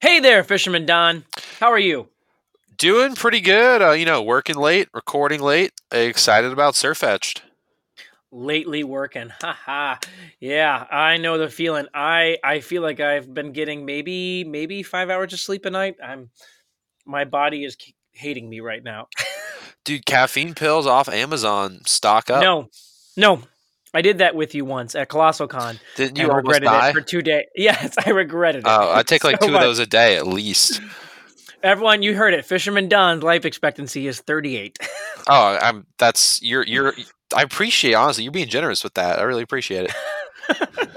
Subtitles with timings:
[0.00, 1.24] Hey there, Fisherman Don.
[1.58, 2.08] How are you?
[2.76, 3.82] Doing pretty good.
[3.82, 5.72] Uh, you know, working late, recording late.
[5.90, 7.42] Excited about Sirfetch'd.
[8.30, 9.30] Lately working.
[9.40, 9.96] Haha.
[10.38, 11.86] yeah, I know the feeling.
[11.92, 15.96] I I feel like I've been getting maybe maybe 5 hours of sleep a night.
[16.04, 16.30] I'm
[17.04, 17.76] my body is
[18.12, 19.08] hating me right now.
[19.84, 21.80] Dude, caffeine pills off Amazon.
[21.86, 22.42] Stock up.
[22.42, 22.68] no.
[23.16, 23.42] No.
[23.94, 25.78] I did that with you once at Colossal Con.
[25.96, 26.90] Didn't you almost regretted die?
[26.90, 27.44] it for 2 days.
[27.56, 28.68] Yes, I regretted it.
[28.68, 29.62] Oh, I take like so two much.
[29.62, 30.80] of those a day at least.
[31.62, 32.44] Everyone, you heard it.
[32.44, 34.78] Fisherman Don's life expectancy is 38.
[35.28, 35.86] Oh, I'm.
[35.98, 36.62] That's you're.
[36.64, 36.94] You're.
[37.36, 38.22] I appreciate honestly.
[38.22, 39.18] You're being generous with that.
[39.18, 40.87] I really appreciate it.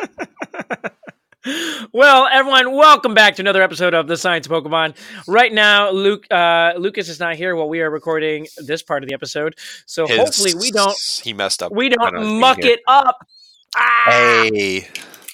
[1.92, 4.96] Well, everyone, welcome back to another episode of the Science of Pokemon.
[5.28, 9.10] Right now, Luke, uh, Lucas is not here while we are recording this part of
[9.10, 9.56] the episode,
[9.88, 11.72] so His- hopefully we don't He messed up.
[11.72, 13.26] we don't muck it up.
[13.76, 14.04] Ah!
[14.54, 14.88] Hey.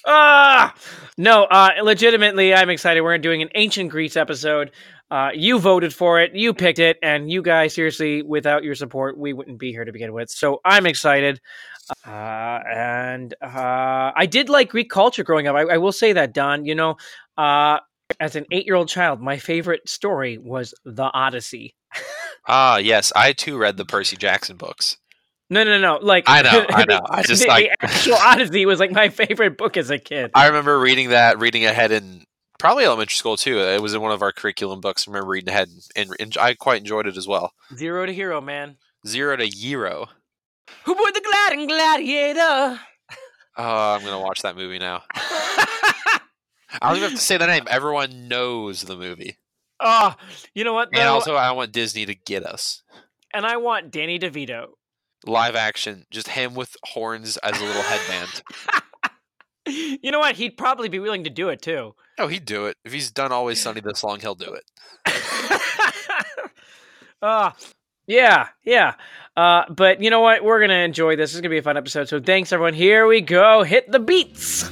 [0.06, 0.74] Ah!
[1.18, 3.02] No, uh, legitimately, I'm excited.
[3.02, 4.72] We're doing an ancient Greece episode.
[5.10, 9.18] Uh, you voted for it, you picked it, and you guys, seriously, without your support,
[9.18, 10.30] we wouldn't be here to begin with.
[10.30, 11.42] So I'm excited.
[12.06, 15.56] Uh, and uh, I did like Greek culture growing up.
[15.56, 16.66] I, I will say that, Don.
[16.66, 16.98] You know,
[17.38, 17.80] uh,
[18.20, 21.76] as an eight year old child, my favorite story was The Odyssey.
[22.50, 23.12] Ah, yes.
[23.14, 24.96] I too read the Percy Jackson books.
[25.50, 26.00] No, no, no.
[26.02, 27.02] Like I know, I know.
[27.10, 30.32] I just the, like- the actual Odyssey was like my favorite book as a kid.
[30.34, 32.24] I remember reading that, reading ahead in
[32.58, 33.60] probably elementary school too.
[33.60, 35.06] It was in one of our curriculum books.
[35.08, 37.52] I remember reading ahead, and, and I quite enjoyed it as well.
[37.76, 38.78] Zero to hero, man.
[39.06, 40.08] Zero to Euro.
[40.86, 42.80] Who put the glad and gladiator?
[43.60, 45.04] Oh, I'm gonna watch that movie now.
[45.14, 46.20] I
[46.82, 47.66] don't even have to say the name.
[47.70, 49.38] Everyone knows the movie,
[49.80, 50.14] oh,
[50.54, 50.90] you know what?
[50.94, 51.00] Though?
[51.00, 52.84] and also I want Disney to get us
[53.34, 54.68] and I want Danny DeVito.
[55.26, 58.42] live action, just him with horns as a little headband.
[59.70, 60.38] You know what?
[60.38, 61.94] He'd probably be willing to do it too.
[62.18, 64.22] Oh, he'd do it if he's done Always Sunny this long.
[64.22, 64.64] He'll do it.
[67.22, 67.52] uh,
[68.08, 68.94] yeah, yeah.
[69.38, 70.44] Uh, but you know what?
[70.44, 71.30] We're gonna enjoy this.
[71.30, 72.10] This is gonna be a fun episode.
[72.10, 72.74] So thanks, everyone.
[72.74, 73.62] Here we go.
[73.62, 74.68] Hit the beats.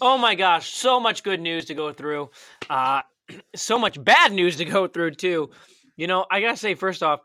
[0.00, 2.30] Oh my gosh, so much good news to go through.
[2.70, 3.02] Uh,
[3.54, 5.50] so much bad news to go through too.
[5.96, 7.20] You know, I gotta say, first off,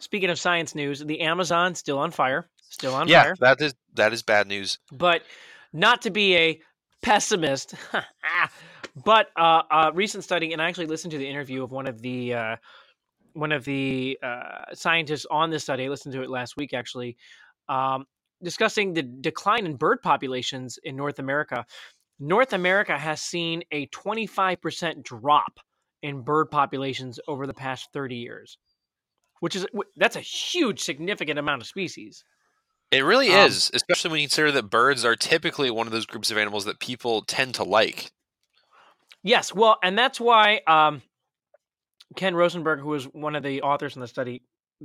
[0.00, 3.36] speaking of science news, the Amazon still on fire, still on yeah, fire.
[3.40, 4.78] Yeah, that is that is bad news.
[4.92, 5.22] But
[5.72, 6.60] not to be a
[7.02, 7.74] pessimist,
[9.04, 12.00] but uh, a recent study, and I actually listened to the interview of one of
[12.02, 12.56] the uh,
[13.32, 15.84] one of the uh, scientists on this study.
[15.84, 17.16] I listened to it last week, actually,
[17.68, 18.06] um,
[18.42, 21.64] discussing the decline in bird populations in North America.
[22.18, 25.60] North America has seen a 25% drop
[26.02, 28.58] in bird populations over the past 30 years,
[29.40, 32.24] which is that's a huge, significant amount of species.
[32.90, 36.06] It really Um, is, especially when you consider that birds are typically one of those
[36.06, 38.12] groups of animals that people tend to like.
[39.22, 41.02] Yes, well, and that's why um,
[42.14, 44.42] Ken Rosenberg, who was one of the authors in the study,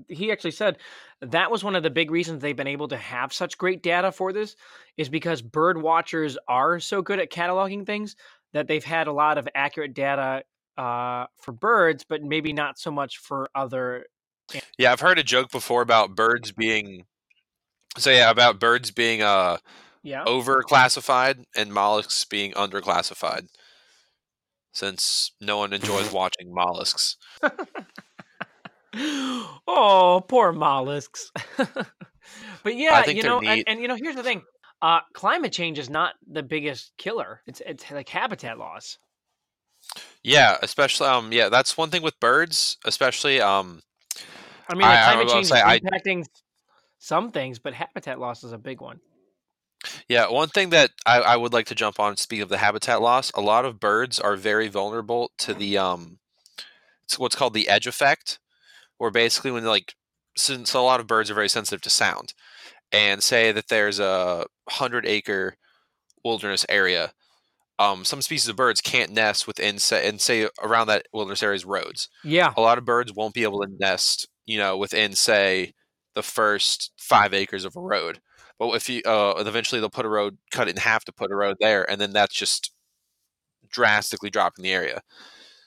[0.07, 0.77] he actually said
[1.21, 4.11] that was one of the big reasons they've been able to have such great data
[4.11, 4.55] for this
[4.97, 8.15] is because bird watchers are so good at cataloging things
[8.53, 10.43] that they've had a lot of accurate data
[10.77, 14.05] uh, for birds, but maybe not so much for other.
[14.77, 17.05] Yeah, I've heard a joke before about birds being
[17.97, 19.57] so yeah, about birds being uh
[20.03, 20.23] Yeah.
[20.25, 23.47] overclassified and mollusks being underclassified.
[24.73, 27.17] Since no one enjoys watching mollusks.
[28.95, 31.31] oh, poor mollusks.
[31.57, 34.41] but yeah, you know, and, and you know, here's the thing:
[34.81, 37.41] uh, climate change is not the biggest killer.
[37.47, 38.97] It's it's like habitat loss.
[40.23, 43.81] Yeah, especially um yeah, that's one thing with birds, especially um
[44.69, 46.25] I mean, like, I- I climate was change say, I- is impacting
[47.01, 48.99] some things, but habitat loss is a big one.
[50.07, 53.01] Yeah, one thing that I, I would like to jump on, speaking of the habitat
[53.01, 56.19] loss, a lot of birds are very vulnerable to the um,
[57.03, 58.39] it's what's called the edge effect,
[58.99, 59.95] where basically when like,
[60.37, 62.35] since a lot of birds are very sensitive to sound,
[62.91, 65.55] and say that there's a hundred acre
[66.23, 67.13] wilderness area,
[67.79, 71.65] um, some species of birds can't nest within say and say around that wilderness area's
[71.65, 72.09] roads.
[72.23, 75.73] Yeah, A lot of birds won't be able to nest, you know, within say
[76.13, 78.19] the first five acres of a road.
[78.59, 81.31] But if you uh, eventually they'll put a road, cut it in half to put
[81.31, 82.71] a road there, and then that's just
[83.69, 85.01] drastically dropping the area.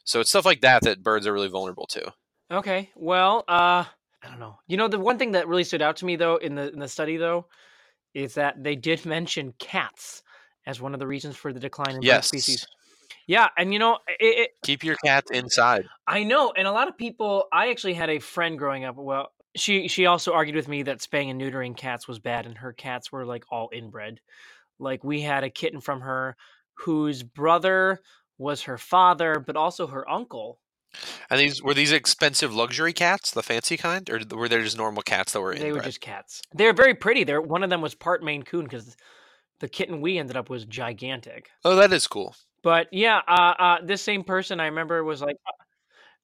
[0.04, 2.12] So it's stuff like that that birds are really vulnerable to.
[2.50, 2.90] Okay.
[2.94, 3.84] Well, uh,
[4.22, 4.58] I don't know.
[4.66, 6.78] You know, the one thing that really stood out to me though in the in
[6.78, 7.46] the study though
[8.14, 10.22] is that they did mention cats
[10.66, 12.66] as one of the reasons for the decline in bird Yes, species.
[13.26, 15.86] Yeah, and you know, it, it, keep your cats inside.
[16.06, 17.46] I know, and a lot of people.
[17.52, 18.96] I actually had a friend growing up.
[18.96, 22.58] Well, she she also argued with me that spaying and neutering cats was bad, and
[22.58, 24.20] her cats were like all inbred.
[24.78, 26.36] Like we had a kitten from her
[26.74, 28.00] whose brother
[28.38, 30.58] was her father, but also her uncle.
[31.30, 35.02] And these were these expensive luxury cats, the fancy kind, or were they just normal
[35.02, 36.42] cats that were They were just cats.
[36.54, 37.24] They were very pretty.
[37.24, 38.96] They're one of them was part Maine Coon because
[39.60, 41.50] the kitten we ended up was gigantic.
[41.64, 42.34] Oh, that is cool.
[42.62, 45.36] But yeah, uh, uh, this same person I remember was like,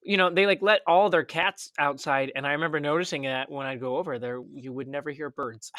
[0.03, 3.67] you know, they like let all their cats outside, and I remember noticing that when
[3.67, 5.71] I'd go over there, you would never hear birds.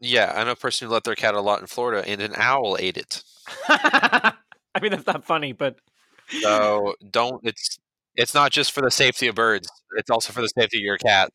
[0.00, 2.32] Yeah, I know a person who let their cat a lot in Florida, and an
[2.36, 3.22] owl ate it.
[3.68, 4.32] I
[4.80, 5.76] mean, that's not funny, but
[6.42, 7.40] So don't.
[7.44, 7.78] It's
[8.16, 9.68] it's not just for the safety of birds.
[9.96, 11.30] It's also for the safety of your cat.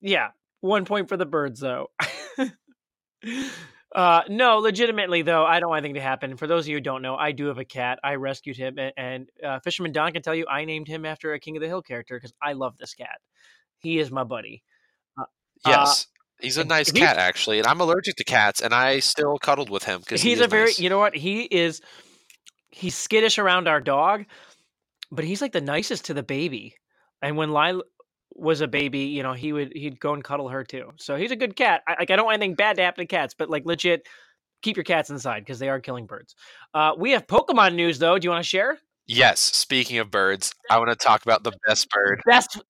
[0.00, 0.28] yeah,
[0.60, 1.90] one point for the birds though.
[3.94, 6.36] uh, no, legitimately though, I don't want anything to happen.
[6.36, 7.98] For those of you who don't know, I do have a cat.
[8.02, 11.32] I rescued him, a- and uh, Fisherman Don can tell you I named him after
[11.34, 13.20] a King of the Hill character because I love this cat.
[13.78, 14.62] He is my buddy.
[15.18, 15.24] Uh,
[15.66, 16.06] Yes,
[16.40, 19.70] he's a nice he- cat actually, and I'm allergic to cats, and I still cuddled
[19.70, 21.80] with him because he's a very you know what he is
[22.70, 24.24] he's skittish around our dog
[25.10, 26.74] but he's like the nicest to the baby
[27.20, 27.82] and when lila
[28.34, 31.30] was a baby you know he would he'd go and cuddle her too so he's
[31.30, 33.50] a good cat I, like i don't want anything bad to happen to cats but
[33.50, 34.06] like legit
[34.62, 36.34] keep your cats inside because they are killing birds
[36.74, 39.40] uh we have pokemon news though do you want to share Yes.
[39.40, 42.22] Speaking of birds, I want to talk about the best bird.
[42.26, 42.60] best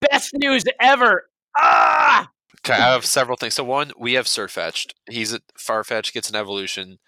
[0.00, 2.28] best news ever ah
[2.64, 3.54] Okay, I have several things.
[3.54, 4.94] So one, we have Sirfetch'd.
[5.10, 6.98] He's a Farfetch gets an evolution.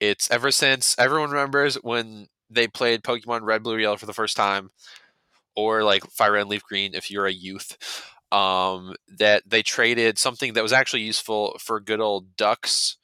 [0.00, 4.36] It's ever since everyone remembers when they played Pokemon Red, Blue, Yellow for the first
[4.36, 4.70] time,
[5.56, 7.76] or like Fire and Leaf Green if you're a youth.
[8.32, 12.96] Um, that they traded something that was actually useful for good old ducks.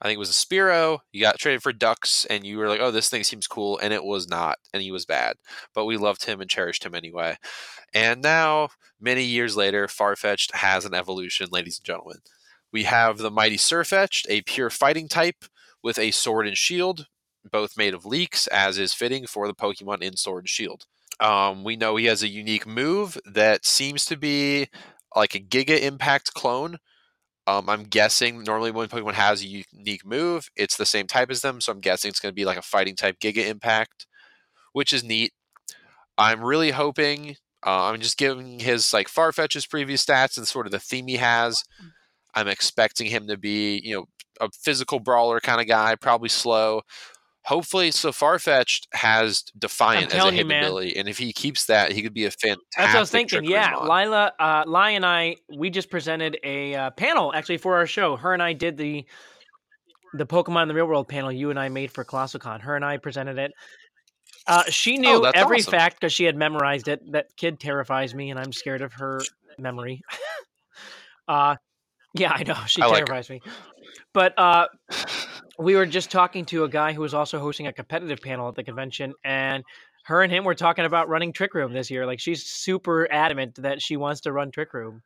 [0.00, 0.98] I think it was a Spearow.
[1.12, 3.92] You got traded for ducks, and you were like, "Oh, this thing seems cool," and
[3.94, 5.36] it was not, and he was bad.
[5.74, 7.36] But we loved him and cherished him anyway.
[7.94, 8.70] And now,
[9.00, 12.18] many years later, Farfetch'd has an evolution, ladies and gentlemen.
[12.72, 15.44] We have the mighty Sirfetch'd, a pure fighting type
[15.82, 17.06] with a sword and shield,
[17.50, 20.86] both made of leeks, as is fitting for the Pokemon in Sword and Shield.
[21.22, 24.68] Um, we know he has a unique move that seems to be
[25.14, 26.78] like a Giga Impact clone.
[27.46, 31.40] Um, I'm guessing normally when Pokemon has a unique move, it's the same type as
[31.40, 34.06] them, so I'm guessing it's going to be like a fighting type Giga Impact,
[34.72, 35.32] which is neat.
[36.18, 37.36] I'm really hoping.
[37.64, 41.16] Uh, I'm just giving his like Farfetch's previous stats and sort of the theme he
[41.16, 41.62] has.
[42.34, 44.06] I'm expecting him to be, you know,
[44.40, 46.82] a physical brawler kind of guy, probably slow.
[47.44, 52.00] Hopefully, so Farfetch'd has Defiant as a hidden ability, and if he keeps that, he
[52.00, 52.62] could be a fantastic.
[52.76, 53.44] That's what I was thinking.
[53.44, 53.78] Yeah.
[53.78, 58.16] Lila, uh, Lai and I, we just presented a uh, panel actually for our show.
[58.16, 59.04] Her and I did the
[60.14, 61.32] the Pokemon in the Real World panel.
[61.32, 62.60] You and I made for ColossalCon.
[62.60, 63.52] Her and I presented it.
[64.46, 65.70] Uh, she knew Oh, every awesome.
[65.70, 67.00] fact because she had memorized it.
[67.10, 69.20] That kid terrifies me, and I'm scared of her
[69.58, 70.02] memory.
[71.28, 71.56] uh,
[72.14, 73.40] yeah, I know she I like terrifies me.
[74.12, 74.66] But uh,
[75.62, 78.54] we were just talking to a guy who was also hosting a competitive panel at
[78.54, 79.62] the convention, and
[80.04, 82.06] her and him were talking about running Trick Room this year.
[82.06, 85.02] Like she's super adamant that she wants to run Trick Room.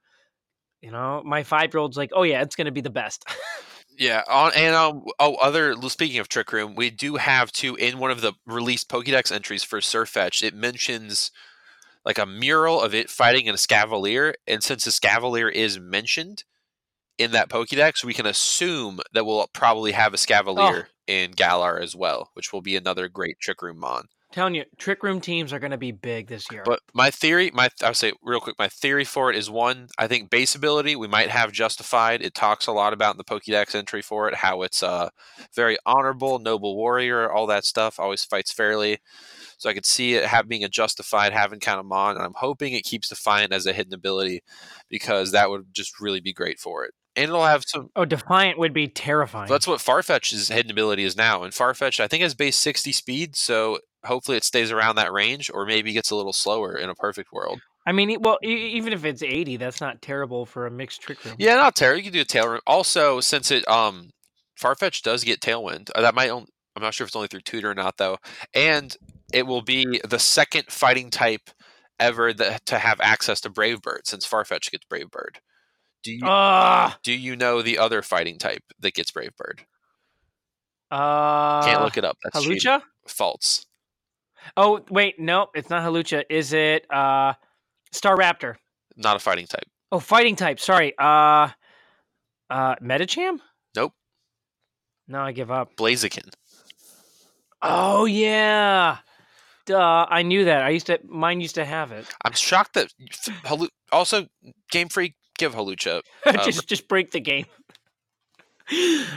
[0.80, 3.24] You know, my five year old's like, "Oh yeah, it's gonna be the best."
[3.98, 4.74] Yeah, on and
[5.18, 8.90] oh, other speaking of Trick Room, we do have to in one of the released
[8.90, 10.42] Pokédex entries for Sirfetch.
[10.42, 11.30] It mentions
[12.04, 16.44] like a mural of it fighting in a Escavalier, and since the Escavalier is mentioned
[17.18, 21.94] in that Pokédex, we can assume that we'll probably have a Escavalier in Galar as
[21.94, 24.08] well, which will be another great Trick Room mon.
[24.32, 26.62] telling you, Trick Room teams are gonna be big this year.
[26.64, 29.88] But my theory, my I'll say real quick, my theory for it is one.
[29.98, 32.22] I think base ability we might have justified.
[32.22, 35.10] It talks a lot about in the Pokédex entry for it how it's uh
[35.54, 37.98] very honorable, noble warrior, all that stuff.
[38.00, 38.98] Always fights fairly.
[39.58, 42.34] So I could see it have being a justified having kind of mon, and I'm
[42.36, 44.42] hoping it keeps Defiant as a hidden ability
[44.88, 46.92] because that would just really be great for it.
[47.14, 47.88] And it'll have some.
[47.96, 49.48] oh, Defiant would be terrifying.
[49.48, 51.42] That's what Farfetch's hidden ability is now.
[51.44, 55.50] And Farfetch, I think, has base 60 speed, so hopefully it stays around that range,
[55.52, 57.60] or maybe gets a little slower in a perfect world.
[57.86, 61.36] I mean, well, even if it's eighty, that's not terrible for a mixed Trick Room.
[61.38, 61.98] Yeah, not terrible.
[61.98, 62.60] You can do a tail room.
[62.66, 64.10] Also, since it um
[64.60, 66.30] Farfetch does get Tailwind, uh, that might.
[66.30, 68.18] On, I'm not sure if it's only through Tutor or not though,
[68.54, 68.94] and
[69.32, 71.50] it will be the second fighting type
[71.98, 75.40] ever that to have access to Brave Bird since Farfetch gets Brave Bird.
[76.02, 79.64] Do you Ah, do you know the other fighting type that gets Brave Bird?
[80.90, 82.16] uh, Can't look it up.
[82.22, 82.58] That's cheating.
[82.58, 82.82] Hawlucha.
[83.08, 83.66] False.
[84.56, 86.24] Oh wait, no, it's not Hawlucha.
[86.30, 87.32] Is it uh,
[87.92, 88.56] Staraptor?
[88.96, 89.66] Not a fighting type.
[89.90, 90.60] Oh, fighting type.
[90.60, 90.94] Sorry.
[90.98, 91.48] Uh,
[92.50, 93.38] uh, Medicham.
[93.74, 93.92] Nope.
[95.08, 95.74] No, I give up.
[95.76, 96.28] Blaziken.
[97.62, 98.98] Oh yeah.
[99.66, 100.62] Duh, I knew that.
[100.62, 100.98] I used to.
[101.04, 102.06] Mine used to have it.
[102.24, 102.92] I'm shocked that
[103.44, 104.26] Halu- also
[104.70, 106.02] Game Freak give Hawlucha.
[106.44, 107.46] just just break the game.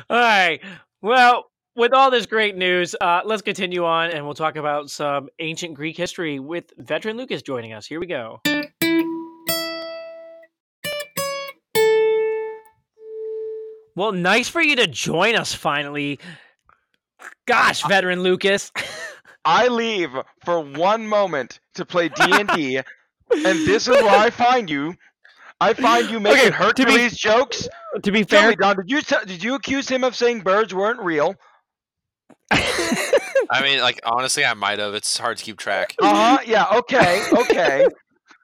[0.10, 0.60] all right.
[1.02, 5.30] Well, with all this great news, uh, let's continue on and we'll talk about some
[5.40, 7.86] ancient Greek history with veteran Lucas joining us.
[7.86, 8.42] Here we go.
[13.96, 16.20] Well, nice for you to join us finally.
[17.46, 18.72] Gosh, veteran Lucas.
[19.46, 20.12] I leave
[20.44, 24.96] for one moment to play D and D, and this is where I find you.
[25.62, 26.52] I find you making Okay, to
[26.86, 27.68] be- Hercules jokes.
[28.04, 30.42] to be Tell fair, me, Don, did you t- did you accuse him of saying
[30.42, 31.36] birds weren't real?
[32.52, 34.94] I mean, like honestly, I might have.
[34.94, 35.96] It's hard to keep track.
[36.02, 36.44] Uh huh.
[36.46, 36.66] Yeah.
[36.78, 37.24] Okay.
[37.34, 37.86] Okay.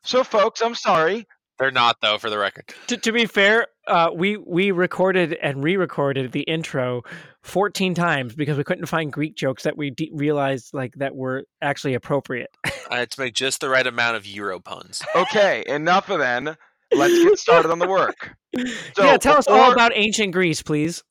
[0.03, 1.25] so, folks, I'm sorry.
[1.57, 2.65] They're not though, for the record.
[2.87, 7.03] to, to be fair, uh, we we recorded and re-recorded the intro
[7.43, 11.45] 14 times because we couldn't find Greek jokes that we de- realized like that were
[11.61, 12.49] actually appropriate.
[12.89, 15.01] I had to make just the right amount of Euro puns.
[15.15, 15.63] Okay.
[15.67, 16.57] Enough of then.
[16.93, 18.35] Let's get started on the work.
[18.93, 21.03] So yeah, tell us all about ancient Greece, please.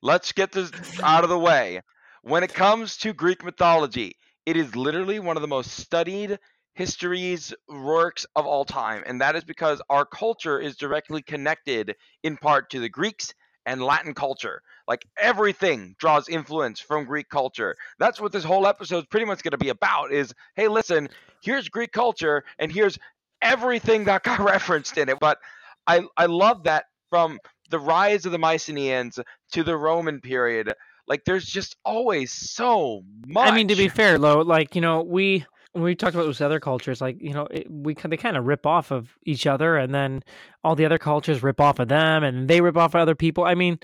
[0.00, 0.70] Let's get this
[1.02, 1.82] out of the way.
[2.22, 6.38] When it comes to Greek mythology, it is literally one of the most studied
[6.76, 12.36] histories works of all time, and that is because our culture is directly connected in
[12.36, 13.32] part to the Greeks
[13.64, 14.60] and Latin culture.
[14.86, 17.74] Like everything draws influence from Greek culture.
[17.98, 21.08] That's what this whole episode is pretty much going to be about is hey, listen,
[21.42, 22.98] here's Greek culture and here's
[23.40, 25.18] everything that got referenced in it.
[25.18, 25.38] But
[25.86, 27.40] I I love that from
[27.70, 29.18] the rise of the Mycenaeans
[29.52, 30.74] to the Roman period,
[31.08, 33.50] like there's just always so much.
[33.50, 36.40] I mean, to be fair, though, like you know, we when we talked about those
[36.40, 39.76] other cultures, like you know, it, we they kind of rip off of each other,
[39.76, 40.24] and then
[40.64, 43.44] all the other cultures rip off of them, and they rip off of other people.
[43.44, 43.78] I mean,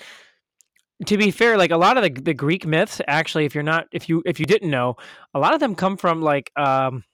[1.04, 3.88] to be fair, like a lot of the the Greek myths, actually, if you're not,
[3.92, 4.96] if you if you didn't know,
[5.34, 7.04] a lot of them come from like um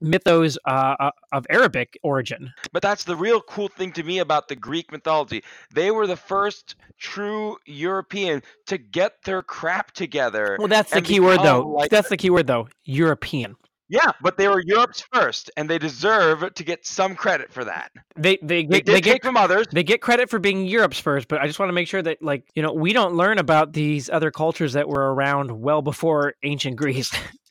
[0.00, 2.52] mythos uh, uh, of Arabic origin.
[2.72, 5.42] But that's the real cool thing to me about the Greek mythology.
[5.74, 10.56] They were the first true European to get their crap together.
[10.58, 11.66] Well, that's the key word, though.
[11.68, 12.68] like- that's the key word, though.
[12.84, 13.56] European.
[13.88, 17.90] Yeah, but they were Europe's first, and they deserve to get some credit for that.
[18.16, 19.66] They they They get did they get take from others.
[19.72, 22.22] they get credit for being Europe's first, but I just want to make sure that
[22.22, 26.34] like you know we don't learn about these other cultures that were around well before
[26.42, 27.10] ancient Greece.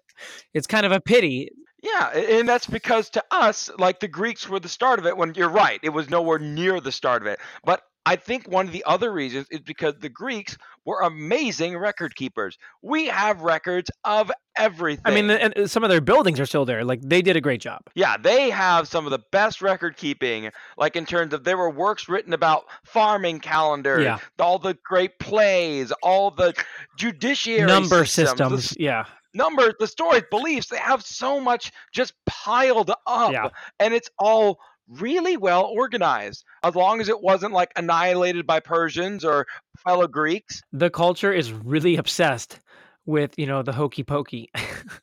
[0.54, 1.50] it's kind of a pity.
[1.82, 5.16] Yeah, and that's because to us, like the Greeks were the start of it.
[5.16, 7.40] When you're right, it was nowhere near the start of it.
[7.64, 12.16] But I think one of the other reasons is because the Greeks were amazing record
[12.16, 12.58] keepers.
[12.82, 15.04] We have records of everything.
[15.06, 16.84] I mean, and some of their buildings are still there.
[16.86, 17.82] Like they did a great job.
[17.96, 21.70] Yeah, they have some of the best record keeping, like in terms of there were
[21.70, 24.20] works written about farming calendars, Yeah.
[24.40, 26.54] all the great plays, all the
[26.98, 29.06] judiciary Number systems, the yeah.
[29.34, 30.68] numbers, the stories, beliefs.
[30.68, 33.50] They have so much just piled up, Yeah.
[33.80, 36.44] and it's all really well organized.
[36.64, 40.62] As long as it wasn't like annihilated by Persians or fellow Greeks.
[40.72, 42.60] The culture is really obsessed
[43.08, 44.52] with you know the hokey pokey.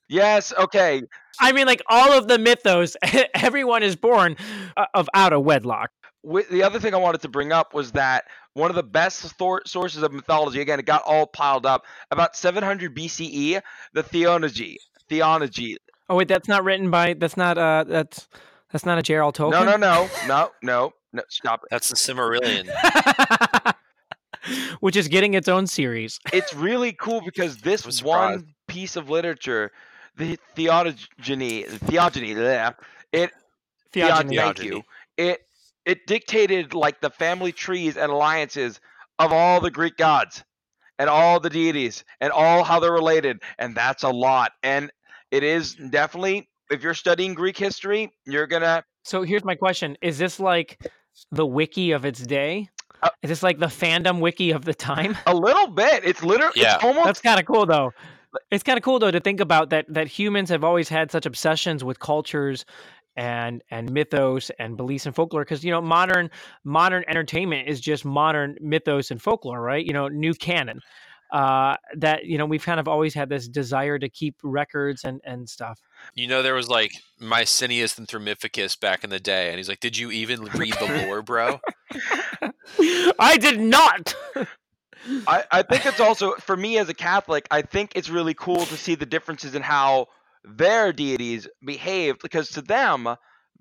[0.09, 1.03] Yes, okay.
[1.41, 2.97] I mean, like all of the mythos,
[3.35, 4.37] everyone is born
[4.77, 5.91] uh, of out of wedlock.
[6.23, 9.63] The other thing I wanted to bring up was that one of the best thor-
[9.67, 13.61] sources of mythology, again, it got all piled up, about 700 BCE,
[13.93, 14.77] the Theonology.
[15.11, 15.77] Theonology.
[16.09, 17.15] Oh wait, that's not written by.
[17.15, 17.59] That's not.
[17.59, 18.29] Uh, that's
[18.75, 19.53] that's not a Gerald Tolkien.
[19.53, 21.69] No, no, no, no, no, no, stop it.
[21.71, 22.69] That's the Silmarillion.
[24.81, 26.19] Which is getting its own series.
[26.33, 29.71] It's really cool because this one piece of literature,
[30.17, 32.75] the Theogony, Theogony, bleh,
[33.13, 33.31] it
[33.93, 34.39] Theogony.
[34.39, 34.83] Thank you.
[35.17, 35.43] It
[35.87, 38.81] it dictated like the family trees and alliances
[39.21, 40.43] of all the Greek gods
[40.99, 44.51] and all the deities and all how they're related, and that's a lot.
[44.65, 44.91] And
[45.31, 50.19] it is definitely if you're studying Greek history, you're gonna So here's my question: Is
[50.19, 50.85] this like
[51.31, 52.69] the wiki of its day?
[53.03, 55.17] Uh, Is this like the fandom wiki of the time?
[55.27, 56.05] a little bit.
[56.05, 56.77] It's literally Yeah.
[56.77, 57.93] it's almost That's kind of cool, though.
[58.51, 59.87] It's kind of cool, though, to think about that.
[59.89, 62.65] That humans have always had such obsessions with cultures
[63.17, 66.29] and and mythos and beliefs and folklore because you know modern
[66.65, 70.81] modern entertainment is just modern mythos and folklore right you know new canon
[71.35, 75.21] uh that you know we've kind of always had this desire to keep records and
[75.25, 75.81] and stuff
[76.15, 79.81] You know, there was like Mycenius and Thermificus back in the day, and he's like,
[79.81, 81.61] "Did you even read the lore, bro?"
[83.19, 84.15] i did not
[85.27, 88.65] I, I think it's also for me as a Catholic, I think it's really cool
[88.65, 90.07] to see the differences in how
[90.45, 93.09] their deities behaved because to them,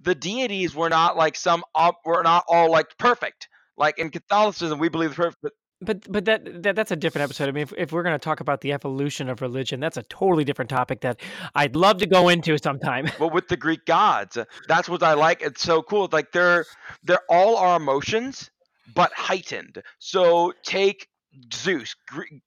[0.02, 3.50] the deities were not like some op- were not all like perfect.
[3.78, 5.56] Like in Catholicism, we believe the perfect.
[5.86, 7.50] But but that, that that's a different episode.
[7.50, 10.04] I mean, if, if we're going to talk about the evolution of religion, that's a
[10.04, 11.20] totally different topic that
[11.56, 13.10] I'd love to go into sometime.
[13.20, 14.38] Well, with the Greek gods,
[14.68, 15.42] that's what I like.
[15.42, 16.10] It's so cool.
[16.12, 16.66] Like they're
[17.04, 18.50] they're all our emotions,
[18.94, 19.82] but heightened.
[20.00, 21.08] So take
[21.54, 21.96] Zeus,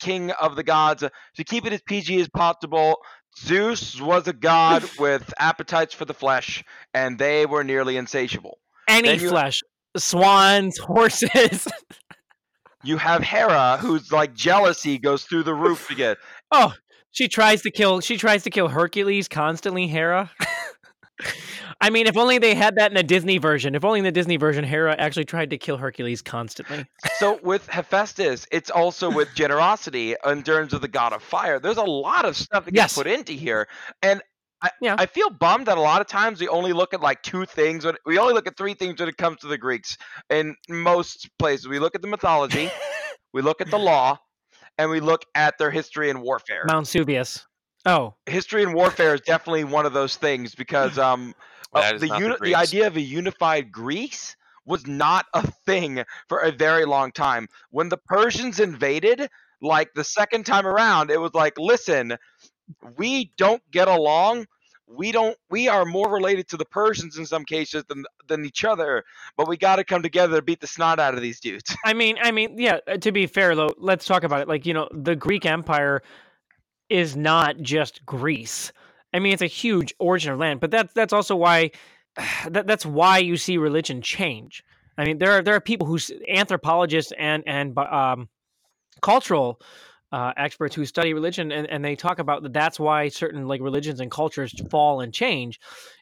[0.01, 1.03] king of the gods,
[1.37, 2.99] to keep it as PG as possible.
[3.39, 6.65] Zeus was a god with appetites for the flesh,
[6.95, 8.59] and they were nearly insatiable.
[8.89, 9.63] Any flesh,
[9.97, 11.69] swans, horses.
[12.87, 16.17] You have Hera, who's like jealousy goes through the roof again.
[16.53, 16.73] oh,
[17.11, 18.01] she tries to kill.
[18.01, 19.87] She tries to kill Hercules constantly.
[19.89, 20.31] Hera.
[21.81, 23.75] I mean, if only they had that in the Disney version.
[23.75, 26.85] If only in the Disney version, Hera actually tried to kill Hercules constantly.
[27.19, 31.59] So with Hephaestus, it's also with generosity in terms of the god of fire.
[31.59, 32.95] There's a lot of stuff that gets Yes.
[32.95, 33.67] put into here,
[34.03, 34.23] and
[34.63, 34.97] I, Yeah.
[34.99, 37.85] I feel bummed that a lot of times we only look at like two things.
[37.85, 39.97] When, we only look at three things when it comes to the Greeks.
[40.31, 42.71] In most places, we look at the mythology,
[43.33, 44.19] we look at the law,
[44.79, 46.65] and we look at their history and warfare.
[46.67, 47.45] Mount Subius.
[47.85, 51.35] Oh, history and warfare is definitely one of those things because um,
[51.73, 56.41] uh, the not the the idea of a unified Greece was not a thing for
[56.41, 57.49] a very long time.
[57.71, 59.29] When the Persians invaded,
[59.63, 62.17] like the second time around, it was like, listen,
[62.97, 64.47] we don't get along.
[64.89, 65.37] We don't.
[65.51, 69.05] We are more related to the Persians in some cases than than each other.
[69.37, 71.77] But we got to come together to beat the snot out of these dudes.
[71.85, 72.79] I mean, I mean, yeah.
[72.87, 74.49] uh, To be fair, though, let's talk about it.
[74.49, 76.03] Like, you know, the Greek Empire
[76.89, 78.73] is not just Greece.
[79.13, 81.73] I mean, it's a huge origin of land, but that's that's also why
[82.49, 84.63] that, that's why you see religion change.
[84.99, 88.29] I mean, there are there are people who anthropologists and and um,
[89.03, 89.61] cultural
[90.13, 92.53] uh, experts who study religion, and, and they talk about that.
[92.53, 95.59] That's why certain like religions and cultures fall and change,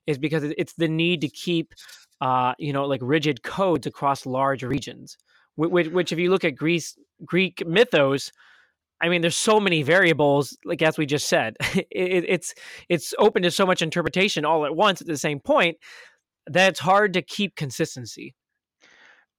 [0.07, 1.73] is because it's the need to keep,
[2.21, 5.17] uh, you know, like rigid codes across large regions.
[5.57, 8.33] Which, which, if you look at Greece, Greek mythos,
[9.01, 10.57] I mean, there's so many variables.
[10.65, 12.55] Like as we just said, it, it's
[12.89, 15.77] it's open to so much interpretation all at once at the same point
[16.47, 18.35] that it's hard to keep consistency.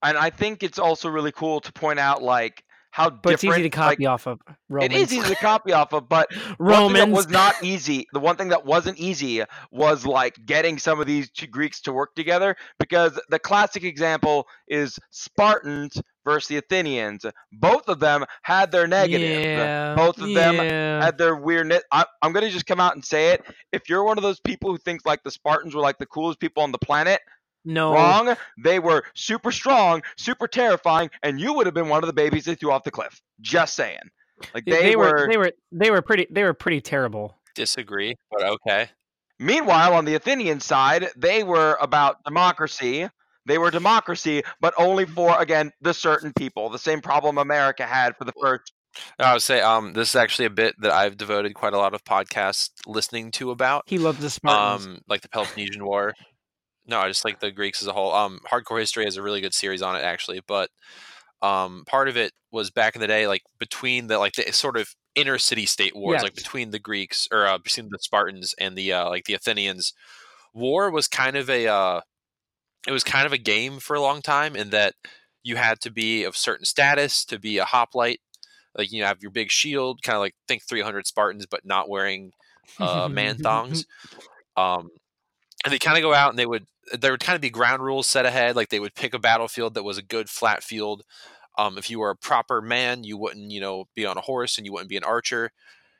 [0.02, 2.64] and I think it's also really cool to point out like
[2.96, 4.94] how But it's easy to like, copy off of Romans.
[4.94, 7.12] It is easy to copy off of, but One thing that Romans.
[7.14, 8.06] was not easy.
[8.14, 11.92] The one thing that wasn't easy was like getting some of these two Greeks to
[11.92, 17.26] work together because the classic example is Spartans versus the Athenians.
[17.52, 19.44] Both of them had their negative.
[19.44, 21.04] Yeah, Both of them yeah.
[21.04, 21.82] had their weirdness.
[21.92, 23.44] I, I'm gonna just come out and say it.
[23.72, 26.40] If you're one of those people who thinks like the Spartans were like the coolest
[26.40, 27.20] people on the planet,
[27.66, 27.92] no.
[27.92, 28.36] wrong.
[28.62, 32.44] They were super strong, super terrifying, and you would have been one of the babies
[32.44, 33.20] they threw off the cliff.
[33.40, 33.98] Just saying.
[34.54, 37.36] Like They, they, were, they were they were pretty they were pretty terrible.
[37.54, 38.90] Disagree, but okay.
[39.38, 43.08] Meanwhile, on the Athenian side, they were about democracy.
[43.44, 46.68] They were democracy, but only for again the certain people.
[46.68, 48.72] The same problem America had for the first.
[49.18, 51.94] I would say um, this is actually a bit that I've devoted quite a lot
[51.94, 53.84] of podcasts listening to about.
[53.86, 54.86] He loved the Spartans.
[54.86, 56.14] um, like the Peloponnesian War.
[56.86, 58.12] No, I just like the Greeks as a whole.
[58.14, 60.70] Um, Hardcore History has a really good series on it actually, but
[61.42, 64.76] um, part of it was back in the day, like between the like the sort
[64.76, 68.76] of inner city state wars, like between the Greeks or uh, between the Spartans and
[68.76, 69.92] the uh, like the Athenians.
[70.54, 72.00] War was kind of a uh,
[72.86, 74.94] it was kind of a game for a long time in that
[75.42, 78.20] you had to be of certain status to be a hoplite.
[78.76, 82.32] Like you have your big shield, kind of like think 300 Spartans, but not wearing
[82.78, 83.86] uh, man thongs.
[84.58, 84.88] Um,
[85.66, 87.82] and they kind of go out and they would there would kind of be ground
[87.82, 88.56] rules set ahead.
[88.56, 91.02] Like they would pick a battlefield that was a good flat field.
[91.58, 94.58] Um, if you were a proper man, you wouldn't you know be on a horse
[94.58, 95.50] and you wouldn't be an archer.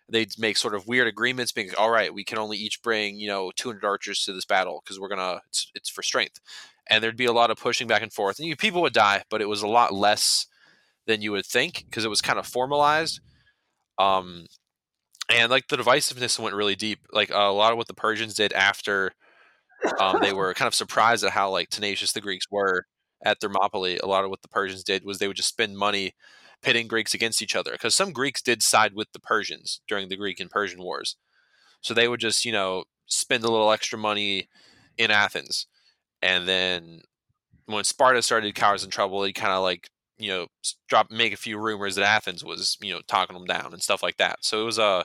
[0.09, 3.29] They'd make sort of weird agreements, being all right, we can only each bring you
[3.29, 6.41] know 200 archers to this battle because we're gonna it's, it's for strength.
[6.89, 9.25] And there'd be a lot of pushing back and forth, and you, people would die,
[9.31, 10.47] but it was a lot less
[11.07, 13.21] than you would think because it was kind of formalized.
[13.99, 14.47] Um,
[15.29, 17.01] and like the divisiveness went really deep.
[17.13, 19.13] Like a lot of what the Persians did after
[20.01, 22.85] um, they were kind of surprised at how like tenacious the Greeks were
[23.25, 23.99] at Thermopylae.
[23.99, 26.15] A lot of what the Persians did was they would just spend money
[26.63, 30.17] pitting Greeks against each other because some Greeks did side with the Persians during the
[30.17, 31.17] Greek and Persian wars.
[31.81, 34.49] So they would just you know spend a little extra money
[34.99, 35.67] in Athens,
[36.23, 37.03] and then
[37.67, 40.47] when Sparta started causing trouble, he kind of like you know
[40.89, 44.03] drop make a few rumors that Athens was you know talking them down and stuff
[44.03, 44.39] like that.
[44.45, 45.05] So it was a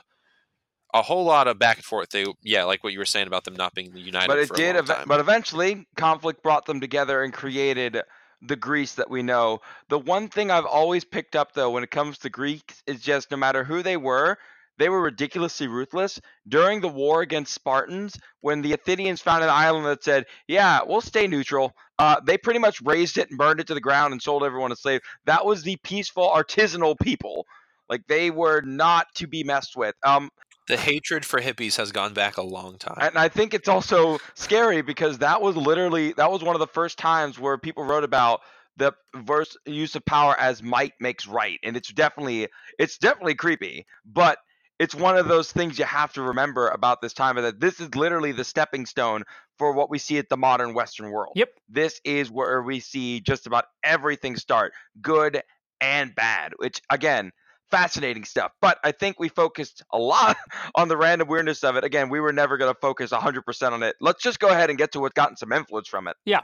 [0.94, 2.10] a whole lot of back and forth.
[2.10, 4.28] They yeah, like what you were saying about them not being united.
[4.28, 4.76] But it did.
[4.76, 5.04] ev-.
[5.06, 8.02] But eventually, conflict brought them together and created
[8.42, 9.60] the Greece that we know.
[9.88, 13.30] The one thing I've always picked up though when it comes to Greeks is just
[13.30, 14.36] no matter who they were,
[14.78, 16.20] they were ridiculously ruthless.
[16.48, 21.00] During the war against Spartans, when the Athenians found an island that said, "Yeah, we'll
[21.00, 24.20] stay neutral," uh, they pretty much razed it and burned it to the ground and
[24.20, 25.00] sold everyone a slave.
[25.24, 27.46] That was the peaceful artisanal people.
[27.88, 29.94] Like they were not to be messed with.
[30.02, 30.30] Um,
[30.68, 32.98] The hatred for hippies has gone back a long time.
[33.00, 36.66] and I think it's also scary because that was literally that was one of the
[36.66, 38.40] first times where people wrote about
[38.76, 42.48] the verse use of power as might makes right, and it's definitely
[42.78, 44.38] it's definitely creepy, but
[44.78, 47.94] it's one of those things you have to remember about this time that this is
[47.94, 49.22] literally the stepping stone
[49.58, 51.34] for what we see at the modern Western world.
[51.36, 51.50] Yep.
[51.68, 55.42] This is where we see just about everything start, good
[55.80, 57.32] and bad, which again,
[57.72, 58.52] fascinating stuff.
[58.60, 60.36] But I think we focused a lot
[60.76, 61.82] on the random weirdness of it.
[61.82, 63.96] Again, we were never going to focus 100% on it.
[64.00, 66.16] Let's just go ahead and get to what's gotten some influence from it.
[66.24, 66.42] Yeah.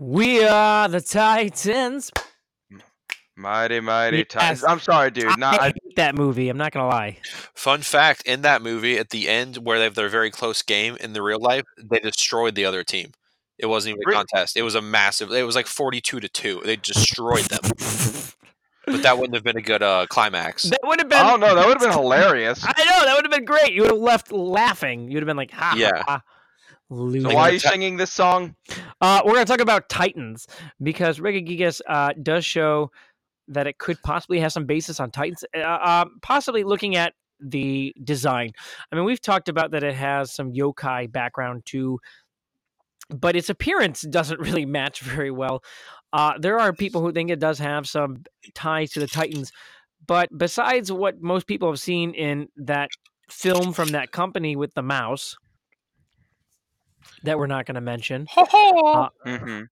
[0.00, 2.10] We are the Titans.
[3.36, 4.26] Mighty, mighty Yes.
[4.28, 4.64] times.
[4.64, 5.38] I'm sorry, dude.
[5.38, 6.48] Not, I I, hate that movie.
[6.48, 7.18] I'm not gonna lie.
[7.54, 10.96] Fun fact: in that movie, at the end where they have their very close game
[11.00, 13.12] in the real life, they destroyed the other team.
[13.58, 14.56] It wasn't even a Re- contest.
[14.56, 15.30] It was a massive.
[15.32, 16.60] It was like forty-two to two.
[16.64, 17.60] They destroyed them.
[18.86, 20.64] but that wouldn't have been a good uh, climax.
[20.64, 21.18] That would have been.
[21.20, 21.40] Oh don't.
[21.40, 22.64] That would have been hilarious.
[22.64, 23.72] I know that would have been great.
[23.72, 25.10] You would have left laughing.
[25.10, 25.90] You'd have been like, ha, Yeah.
[25.96, 26.22] ha, ha.
[26.90, 28.56] So why are you singing this song?
[29.02, 30.46] Uh, we're going to talk about Titans
[30.82, 32.90] because Ricky Gigas uh, does show
[33.48, 35.44] that it could possibly have some basis on Titans.
[35.54, 38.52] Uh, uh, possibly looking at the design.
[38.90, 41.98] I mean, we've talked about that it has some yokai background too,
[43.08, 45.62] but its appearance doesn't really match very well.
[46.12, 48.22] Uh, there are people who think it does have some
[48.54, 49.52] ties to the Titans,
[50.06, 52.88] but besides what most people have seen in that
[53.28, 55.36] film from that company with the mouse
[57.24, 58.26] that we're not going to mention.
[58.36, 59.62] Uh, hmm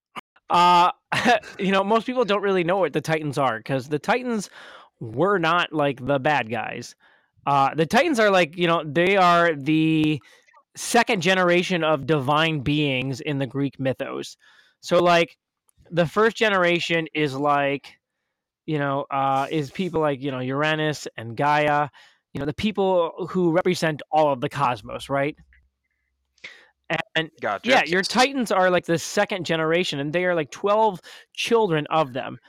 [0.49, 0.91] uh,
[1.59, 4.49] you know, most people don't really know what the Titans are because the Titans
[4.99, 6.95] were not like the bad guys.
[7.45, 10.21] Uh, the Titans are like, you know, they are the
[10.77, 14.37] second generation of divine beings in the Greek mythos.
[14.79, 15.37] So, like,
[15.89, 17.97] the first generation is like,
[18.65, 21.89] you know, uh, is people like, you know, Uranus and Gaia,
[22.33, 25.35] you know, the people who represent all of the cosmos, right?
[27.15, 27.69] And Gotcha.
[27.69, 31.01] yeah, your Titans are like the second generation, and they are like 12
[31.33, 32.39] children of them.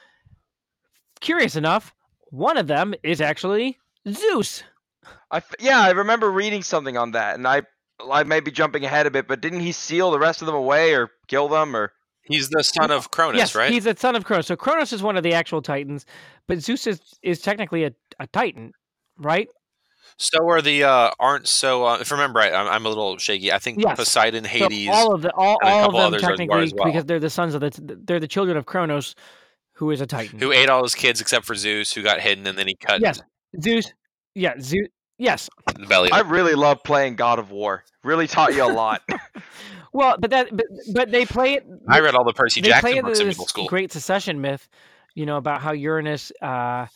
[1.20, 1.92] Curious enough,
[2.30, 4.62] one of them is actually Zeus.
[5.30, 7.62] I yeah, I remember reading something on that, and I
[8.10, 10.54] I may be jumping ahead a bit, but didn't he seal the rest of them
[10.54, 11.92] away or kill them or?
[12.22, 13.70] He's the son of Cronus, yes, right?
[13.72, 14.46] he's the son of Kronos.
[14.46, 16.04] So Kronos is one of the actual Titans,
[16.46, 18.72] but Zeus is, is technically a, a Titan,
[19.16, 19.48] right?
[20.18, 21.86] So are the uh, aren't so.
[21.86, 23.50] Uh, if I remember right, I'm, I'm a little shaky.
[23.52, 23.96] I think Yes.
[23.96, 24.88] Poseidon, So Hades.
[24.92, 26.86] all of the all, all of them others are- are as technically well.
[26.86, 27.70] because they're the sons of the
[28.04, 29.14] they're the children of Kronos,
[29.74, 30.38] who is a Titan.
[30.38, 33.00] who ate all his kids except for Zeus, who got hidden and then he cut
[33.00, 33.22] Yes,
[33.62, 33.90] Zeus.
[34.34, 34.88] Yeah, Zeus.
[35.18, 35.50] Yes.
[35.78, 36.10] the belly.
[36.12, 37.84] I really love playing God of War.
[38.04, 39.02] Really taught you a lot.
[39.90, 41.66] Well, but that but, but they play it.
[41.88, 43.66] I read all the Percy they play Jackson books in this middle school.
[43.68, 44.68] great secession myth,
[45.14, 46.86] you know, about how Uranus, uh,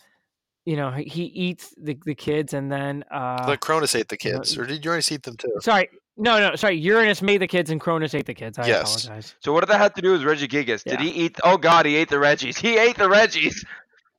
[0.67, 4.19] you know, he he eats the, the kids and then, uh, But Cronus ate the
[4.23, 5.53] you know, kids, or did Uranus eat them too?
[5.63, 8.59] sorry, no, no, sorry, Uranus made the kids and Cronus ate the kids.
[8.59, 9.07] I Yes.
[9.07, 9.35] apologize.
[9.41, 10.85] so what did that have to do with Regigigas?
[10.85, 11.01] Did Yeah.
[11.01, 11.39] he eat?
[11.43, 12.59] Oh God, he ate the Reggies.
[12.61, 13.55] He ate the Reggies.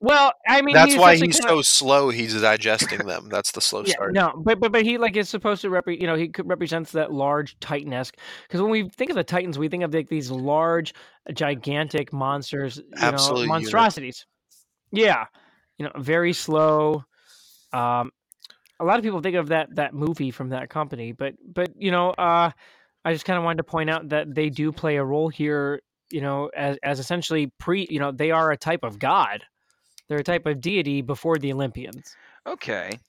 [0.03, 2.09] Well, I mean, That's he why he's so slow.
[2.09, 3.29] He's digesting them.
[3.29, 4.13] That's the slow Yeah, start.
[4.13, 6.01] no, but but but he like is supposed to represent.
[6.01, 8.17] You know, he represents that large Titan-esque.
[8.45, 10.93] Because when we think of the Titans, we think of like these large,
[11.33, 12.75] gigantic monsters.
[12.75, 13.49] You Absolute know, unit.
[13.63, 14.25] monstrosities.
[14.91, 15.27] Yeah,
[15.77, 17.05] you know, very slow.
[17.71, 18.11] Um,
[18.81, 21.91] a lot of people think of that that movie from that company, but but you
[21.91, 22.51] know, uh,
[23.05, 25.79] I just kind of wanted to point out that they do play a role here.
[26.11, 27.87] You know, as as essentially pre.
[27.89, 29.45] You know, they are a type of god.
[30.09, 32.15] They're a type of deity before the Olympians.
[32.45, 32.99] Okay.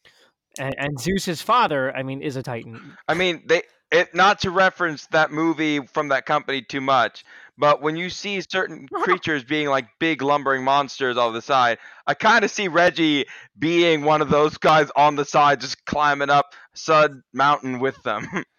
[0.59, 2.96] And, and Zeus's father, I mean, is a Titan.
[3.09, 7.24] I mean, they it not to reference that movie from that company too much,
[7.57, 12.14] but when you see certain creatures being like big lumbering monsters off the side, I
[12.14, 13.26] kind of see Reggie
[13.59, 18.26] being one of those guys on the side, just climbing up Sud Mountain with them.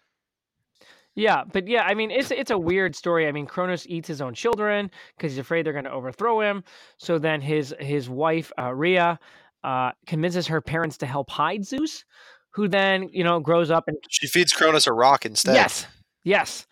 [1.16, 3.26] Yeah, but yeah, I mean, it's it's a weird story.
[3.26, 6.62] I mean, Cronus eats his own children because he's afraid they're going to overthrow him.
[6.98, 9.18] So then his his wife uh, Rhea
[9.64, 12.04] uh, convinces her parents to help hide Zeus,
[12.50, 15.54] who then you know grows up and She feeds Cronus a rock instead.
[15.54, 15.86] yes,
[16.22, 16.66] yes,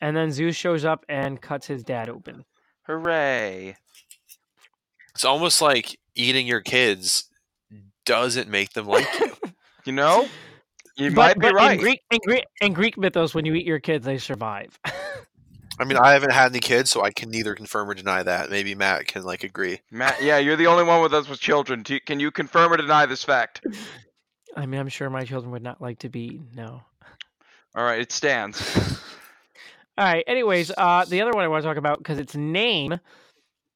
[0.00, 2.44] and then Zeus shows up and cuts his dad open.
[2.86, 3.76] Hooray!
[5.14, 7.28] It's almost like eating your kids
[8.06, 9.26] doesn't make them like you.
[9.86, 10.28] You know,
[11.00, 11.72] you but, might be but right.
[11.72, 14.78] In Greek, in Greek, in Greek mythos, when you eat your kids, they survive.
[15.78, 18.50] I mean, I haven't had any kids, so I can neither confirm or deny that.
[18.50, 19.80] Maybe Matt can like agree.
[19.90, 21.82] Matt, yeah, you're the only one with us with children.
[21.82, 23.64] Do you- Can you confirm or deny this fact?
[24.56, 26.48] I mean, I'm sure my children would not like to be eaten.
[26.54, 26.82] No.
[27.74, 28.60] All right, it stands.
[29.98, 30.24] All right.
[30.26, 32.98] Anyways, uh, the other one I want to talk about because its name,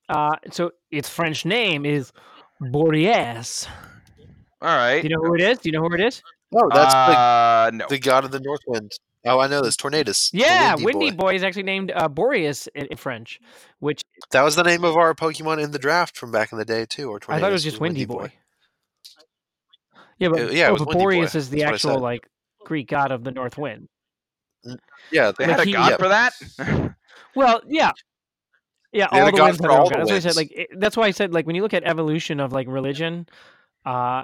[0.09, 2.13] uh, so its French name is
[2.61, 3.69] Boreas.
[4.61, 5.01] All right.
[5.01, 5.59] Do you know who it is?
[5.59, 6.23] Do you know who it is?
[6.53, 7.87] Oh, that's uh, no.
[7.89, 8.91] the, the god of the north wind.
[9.27, 9.77] Oh, I know this.
[9.77, 10.31] Tornadus.
[10.33, 11.17] the Yeah, windy Windy boy.
[11.31, 11.35] Boy.
[11.37, 13.41] is actually named uh, Boreas in, in French,
[13.79, 14.03] which
[14.33, 16.85] That was the name of our Pokemon in the draft from back in the day
[16.87, 17.09] too.
[17.11, 18.33] Or I thought it was just the Windy, Boy.
[20.19, 21.05] Yeah, Uh, but, yeah, it oh, was but Windy Boy.
[21.05, 22.29] Boreas is the That's actual like
[22.65, 23.89] Greek god of the North Wind.
[25.11, 25.99] Yeah, They like had a he- god Yep.
[25.99, 26.35] for that?
[27.37, 27.91] Well, yeah.
[28.93, 30.01] Yeah, all the winds for have their own all the god.
[30.07, 31.83] That's why I said like it, that's why I said like when you look at
[31.83, 33.27] evolution of like religion,
[33.85, 34.23] uh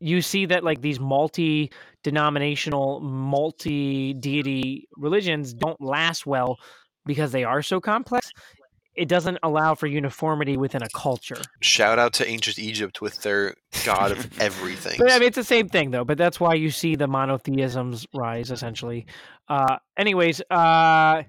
[0.00, 1.72] you see that like these multi
[2.04, 6.58] denominational, multi deity religions don't last well
[7.06, 8.30] because they are so complex.
[8.94, 11.40] It doesn't allow for uniformity within a culture.
[11.60, 14.96] shout out to ancient Egypt with their god of everything.
[14.98, 16.04] But I mean, it's the same thing though.
[16.04, 19.06] But that's why you see the monotheisms rise essentially.
[19.48, 21.22] Uh, anyways, uh,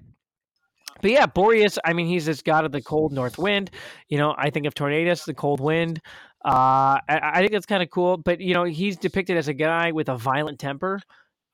[1.00, 1.78] but yeah, Boreas.
[1.84, 3.70] I mean, he's this god of the cold north wind.
[4.08, 6.00] You know, I think of Tornadus, the cold wind.
[6.44, 8.16] Uh, I, I think that's kind of cool.
[8.16, 11.00] But you know, he's depicted as a guy with a violent temper.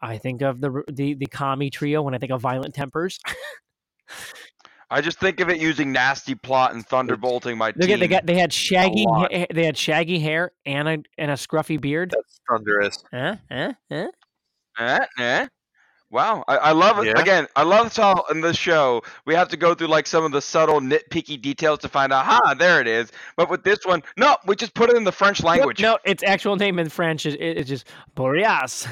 [0.00, 3.18] I think of the the the Kami trio when I think of violent tempers.
[4.88, 7.96] I just think of it using nasty plot and thunderbolting my They team.
[7.96, 11.34] got they got they had shaggy ha- they had shaggy hair and a and a
[11.34, 12.12] scruffy beard.
[12.14, 13.02] That's Thundurus.
[13.12, 13.36] Huh?
[13.50, 13.72] Huh?
[13.90, 14.08] Huh?
[14.78, 15.46] Eh, eh.
[16.16, 17.08] Wow, I, I love it.
[17.08, 17.20] Yeah.
[17.20, 20.32] Again, I love how in this show we have to go through like some of
[20.32, 22.24] the subtle nitpicky details to find out.
[22.24, 23.12] Ha, there it is.
[23.36, 25.82] But with this one, no, we just put it in the French Yep, language.
[25.82, 28.88] No, its actual name in French is it- it's just Boreas.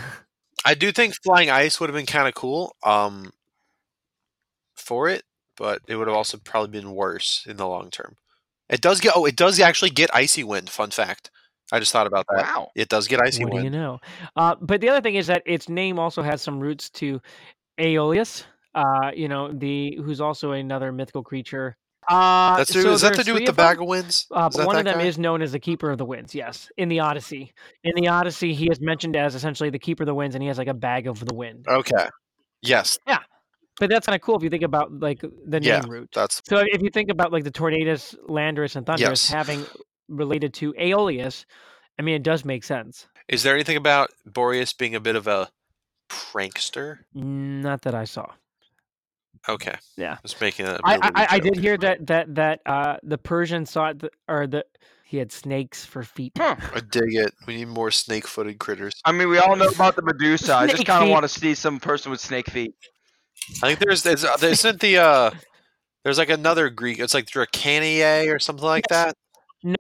[0.67, 2.77] I do think flying ice would have been kind of cool.
[2.83, 3.33] Um,
[4.75, 5.23] for it,
[5.57, 8.17] but it would have also probably been worse in the long term.
[8.69, 9.15] It does get.
[9.17, 10.69] Oh, it does actually get icy wind.
[10.69, 11.31] Fun fact.
[11.73, 12.45] I just thought about that.
[12.45, 12.71] Wow.
[12.75, 14.01] It does get icy what do you know?
[14.37, 17.21] Uh, but the other thing is that its name also has some roots to
[17.79, 18.45] Aeolus.
[18.75, 21.77] Uh, you know the who's also another mythical creature.
[22.09, 24.27] Uh, That's so is that to do with the bag of winds?
[24.31, 25.07] Uh, but one of them guy?
[25.07, 26.35] is known as the Keeper of the Winds.
[26.35, 27.53] Yes, in the Odyssey.
[27.85, 30.49] In the Odyssey, he is mentioned as essentially the Keeper of the Winds, and he
[30.49, 31.65] has like a bag of the wind.
[31.69, 32.09] Okay.
[32.63, 33.19] Yes, Yeah
[33.79, 35.83] But that's kind of cool if you think about like the name Yeah.
[35.89, 36.11] root.
[36.15, 39.31] that's So if you think about like the Tornadus, Landorus, and Thundurus Yes.
[39.31, 39.67] having
[40.09, 41.45] related to Aeolus,
[41.99, 43.07] I mean it does make sense.
[43.29, 45.49] Is there anything about Boreas being a bit of a
[46.11, 46.99] prankster?
[47.15, 48.27] Not that I saw.
[49.49, 49.75] Okay.
[49.97, 50.19] Yeah.
[50.23, 50.79] Just making a.
[50.85, 53.99] I, bit of a I, I did hear that that that uh the Persian thought
[54.01, 54.65] that or the
[55.05, 56.33] he had snakes for feet.
[56.37, 56.57] Huh.
[56.75, 57.35] I dig it.
[57.47, 58.95] We need more snake-footed critters.
[59.05, 60.55] I mean, we all know about the Medusa.
[60.55, 62.75] I just kind of want to see some person with snake feet.
[63.63, 65.31] I think there's there's uh, there isn't the uh
[66.03, 66.99] there's like another Greek.
[66.99, 69.05] It's like Dracaniae or something like Yes.
[69.05, 69.17] that.
[69.65, 69.75] No,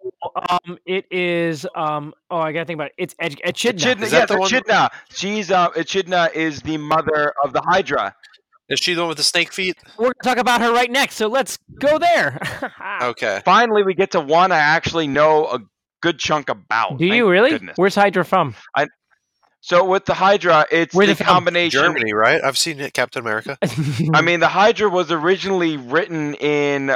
[0.48, 2.14] um, it is um.
[2.30, 2.94] Oh, I gotta think about it.
[2.96, 3.80] It's Ech- Echidna.
[3.82, 4.90] Echidna, Is that yes, the one- Echidna.
[5.10, 8.14] She's uh, Echidna is the mother of the Hydra.
[8.70, 9.76] Is she the one with the snake feet?
[9.98, 12.40] We're gonna talk about her right next, so let's go there.
[13.02, 13.42] Okay.
[13.44, 15.58] Finally, we get to one I actually know a
[16.00, 16.96] good chunk about.
[16.98, 17.50] Do you really?
[17.50, 17.76] Goodness.
[17.76, 18.54] Where's Hydra from?
[19.60, 21.80] So with the Hydra, it's Where's the it combination.
[21.80, 22.42] Germany, right?
[22.44, 23.56] I've seen it, Captain America.
[24.14, 26.94] I mean, the Hydra was originally written in,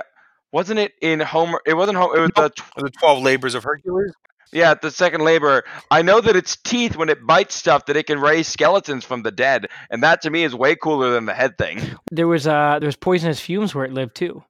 [0.52, 1.60] wasn't it in Homer?
[1.66, 2.16] It wasn't Homer.
[2.16, 4.12] It was the tw- The Twelve Labors of Hercules.
[4.52, 5.64] yeah, the second labor.
[5.90, 9.22] I know that its teeth, when it bites stuff, that it can raise skeletons from
[9.22, 11.80] the dead, and that to me is way cooler than the head thing.
[12.10, 14.42] there was uh there was poisonous fumes where it lived too.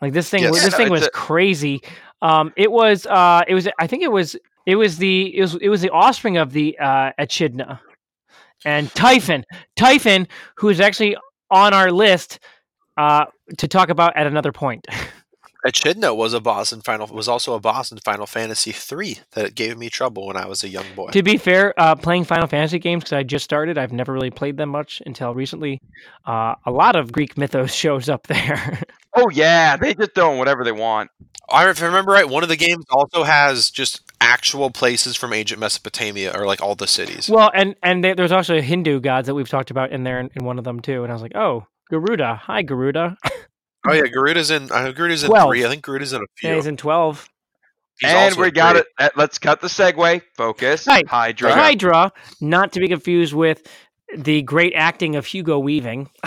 [0.00, 0.54] Like this thing, Yes.
[0.54, 1.82] this Yeah, thing was a- crazy.
[2.22, 4.36] Um, it was uh, it was I think it was
[4.66, 7.80] it was the it was it was the offspring of the uh, Echidna
[8.64, 9.44] and Typhon.
[9.76, 11.16] Typhon, who is actually
[11.50, 12.38] on our list
[12.96, 13.26] uh,
[13.58, 14.86] to talk about at another point.
[15.64, 19.54] Echidna was a boss in Final was also a boss in Final Fantasy three that
[19.54, 21.10] gave me trouble when I was a young boy.
[21.10, 24.30] to be fair, uh, playing Final Fantasy games because I just started, I've never really
[24.30, 25.80] played them much until recently.
[26.26, 28.80] Uh, a lot of Greek mythos shows up there.
[29.16, 31.10] Oh yeah, they just doing whatever they want.
[31.48, 35.32] I if I remember right, one of the games also has just actual places from
[35.32, 37.28] ancient Mesopotamia or like all the cities.
[37.30, 40.30] Well, and and there- there's also Hindu gods that we've talked about in there in,
[40.34, 41.02] in one of them too.
[41.04, 42.34] And I was like, oh, Garuda.
[42.44, 43.16] Hi, Garuda.
[43.86, 44.70] Oh yeah, Garuda's in.
[44.72, 45.50] I know Garuda's in Twelve.
[45.50, 45.64] three.
[45.64, 46.50] I think Garuda's in a few.
[46.50, 47.28] Yeah, he's in twelve.
[48.00, 48.80] He's and we got three.
[48.80, 48.86] it.
[48.98, 50.22] Uh, Let's cut the segue.
[50.36, 50.86] Focus.
[50.86, 51.06] Right.
[51.06, 51.52] Hydra.
[51.52, 53.62] Hydra, not to be confused with
[54.16, 56.10] the great acting of Hugo Weaving.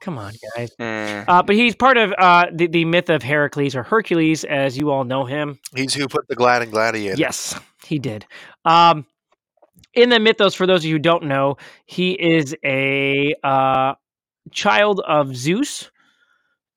[0.00, 0.70] Come on, guys.
[0.78, 1.24] Eh.
[1.26, 4.90] Uh, but he's part of uh, the, the myth of Heracles or Hercules, as you
[4.90, 5.58] all know him.
[5.74, 7.16] He's who put the Glad and Gladiator.
[7.18, 8.24] Yes, he did.
[8.64, 9.06] Um,
[9.94, 13.94] in the mythos, for those of you who don't know, he is a uh,
[14.48, 15.90] child of Zeus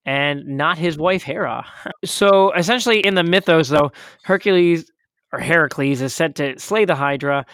[0.06, 1.66] and not his wife Hera.
[2.06, 3.92] So essentially, in the mythos, though,
[4.24, 4.92] Hercules
[5.32, 7.46] or Heracles is sent to slay the Hydra,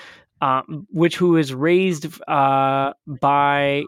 [0.42, 3.84] uh, which who is raised uh, by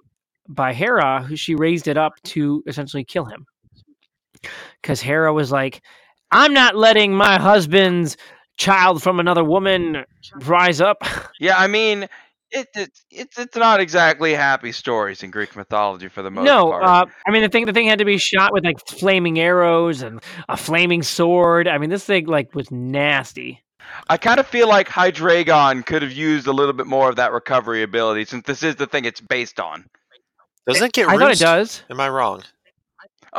[0.50, 3.46] by Hera, who she raised it up to essentially kill him.
[4.82, 5.82] Because Hera was like,
[6.32, 8.18] "I'm not letting my husband's
[8.58, 10.04] child from another woman
[10.42, 11.04] rise up."
[11.42, 12.10] Yeah, I mean,
[12.52, 16.70] it, it's it's it's not exactly happy stories in Greek mythology for the most no,
[16.70, 16.84] part.
[16.84, 20.02] uh, I mean the thing the thing had to be shot with like flaming arrows
[20.02, 21.68] and a flaming sword.
[21.68, 23.64] I mean this thing like was nasty.
[24.08, 27.32] I kind of feel like Hydreigon could have used a little bit more of that
[27.32, 29.86] recovery ability since this is the thing it's based on.
[30.68, 31.84] Doesn't it get I thought it does.
[31.90, 32.44] Am I wrong?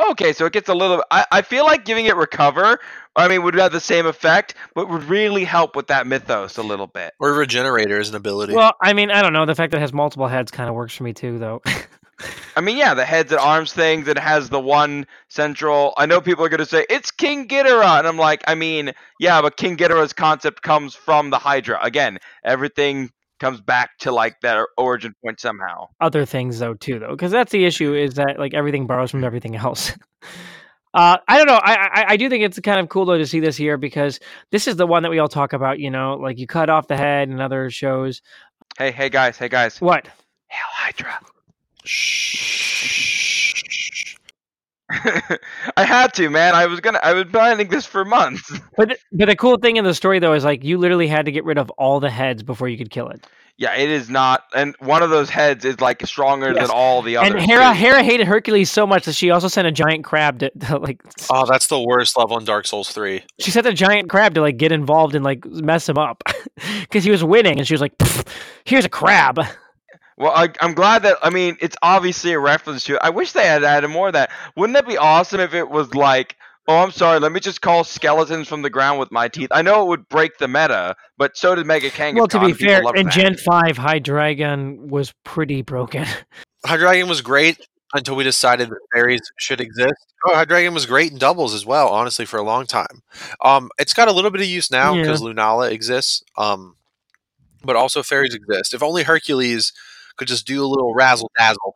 [0.09, 1.03] Okay, so it gets a little.
[1.11, 2.79] I, I feel like giving it recover.
[3.15, 6.63] I mean, would have the same effect, but would really help with that mythos a
[6.63, 7.13] little bit.
[7.19, 8.53] Or regenerator is an ability.
[8.53, 9.45] Well, I mean I don't know.
[9.45, 11.61] The fact that it has multiple heads kind of works for me too, though.
[12.55, 14.07] I mean, yeah, the heads and arms things.
[14.07, 15.93] It has the one central.
[15.97, 19.41] I know people are gonna say it's King Ghidorah, and I'm like, I mean, yeah,
[19.41, 21.79] but King Ghidorah's concept comes from the Hydra.
[21.81, 23.11] Again, everything
[23.41, 25.89] comes back to like that origin point somehow.
[25.99, 29.25] Other things though too, though, because that's the issue is that like everything borrows from
[29.25, 29.91] everything else.
[30.93, 31.53] Uh, I don't know.
[31.63, 34.19] I, I I do think it's kind of cool though to see this here because
[34.51, 35.79] this is the one that we all talk about.
[35.79, 38.21] You know, like you cut off the head and other shows.
[38.77, 39.79] Hey, hey guys, hey guys.
[39.79, 40.05] What?
[40.49, 41.17] Hail Hydra.
[41.85, 43.10] Shh.
[45.77, 46.53] I had to, man.
[46.55, 46.99] I was gonna.
[47.03, 48.51] I was planning this for months.
[48.77, 51.31] But but the cool thing in the story though is like you literally had to
[51.31, 53.25] get rid of all the heads before you could kill it.
[53.57, 54.45] Yeah, it is not.
[54.55, 56.67] And one of those heads is like stronger Yes.
[56.67, 57.33] than all the others.
[57.33, 57.79] and Hera too.
[57.79, 60.99] Hera hated Hercules so much that she also sent a giant crab to, to like
[61.29, 63.21] Oh, that's the worst level in Dark Souls 3.
[63.39, 66.23] she sent a giant crab to like get involved and like mess him up
[66.81, 67.93] because he was winning and she was like
[68.63, 69.39] here's a crab
[70.21, 71.17] Well, I, I'm glad that.
[71.23, 72.99] I mean, it's obviously a reference to it.
[73.01, 74.29] I wish they had added more of that.
[74.55, 76.35] Wouldn't it be awesome if it was like,
[76.67, 79.49] oh, I'm sorry, let me just call skeletons from the ground with my teeth?
[79.51, 82.15] I know it would break the meta, but so did Mega Kangaskhan.
[82.15, 83.13] well to be fair in that.
[83.13, 86.05] gen 5 Hydreigon was pretty broken
[86.67, 90.13] Hydreigon was great until we decided that fairies should exist.
[90.27, 93.01] Oh, Hydreigon was great in doubles as well, honestly, for a long time.
[93.43, 95.01] Um, it's got a little bit of use now Yeah.
[95.01, 96.75] because Lunala exists, um,
[97.65, 98.73] but also fairies exist.
[98.75, 99.73] If only Hercules
[100.17, 101.73] could just do a little razzle dazzle,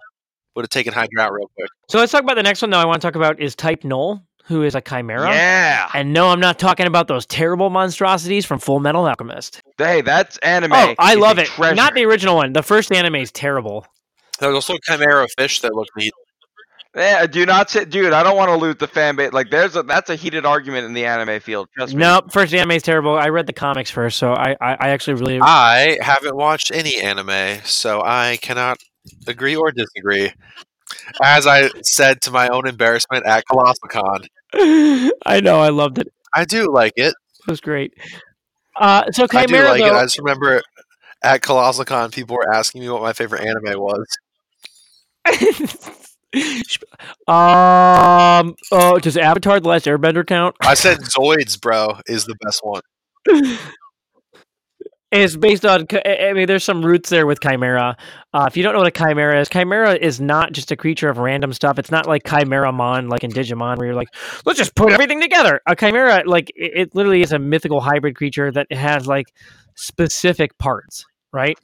[0.55, 1.69] would have taken Hydra out real quick.
[1.89, 3.83] so let's talk about the next one though i want to talk about is type
[3.83, 5.89] null who is a chimera Yeah.
[5.93, 10.37] and no i'm not talking about those terrible monstrosities from full metal alchemist Hey, that's
[10.39, 10.71] anime.
[10.73, 11.75] oh i It's love it treasure.
[11.75, 13.85] not the original one the first anime is terrible
[14.39, 16.13] There's also a Chimera fish that look neat.
[16.95, 18.13] Yeah, do not say, dude.
[18.13, 19.34] I don't want to loot the fan base.
[19.34, 21.67] Like, there's a that's a heated argument in the anime field.
[21.75, 21.99] Trust me.
[21.99, 25.15] nope first anime is terrible i read the comics first so i i, I actually
[25.15, 28.77] really I haven't watched any anime, so I cannot
[29.27, 30.31] agree or disagree.
[31.21, 34.27] As I said to my own embarrassment at ColossalCon,
[35.25, 37.15] i know i loved it I do like it.
[37.47, 37.93] It was great.
[38.75, 39.93] Uh, so I do Chimera, like it.
[39.93, 40.62] I just remember
[41.23, 44.05] at ColossalCon, people were asking me what my favorite anime was.
[47.27, 50.55] um, oh, does Avatar: The Last Airbender count?
[50.61, 52.81] I said Zoids, bro, is the best one.
[55.15, 55.87] It's based on.
[56.05, 57.95] I mean, there's some roots there with Chimera.
[58.33, 61.09] Uh, if you don't know what a Chimera is, Chimera is not just a creature
[61.09, 61.79] of random stuff.
[61.79, 64.09] It's not like Chimairamon, like in Digimon, where you're like,
[64.45, 65.61] let's just put everything together.
[65.67, 69.27] A Chimera, like, it, it literally is a mythical hybrid creature that has like
[69.75, 71.57] specific parts, right?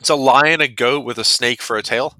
[0.00, 2.14] It's a lion, a goat with a snake for a tail,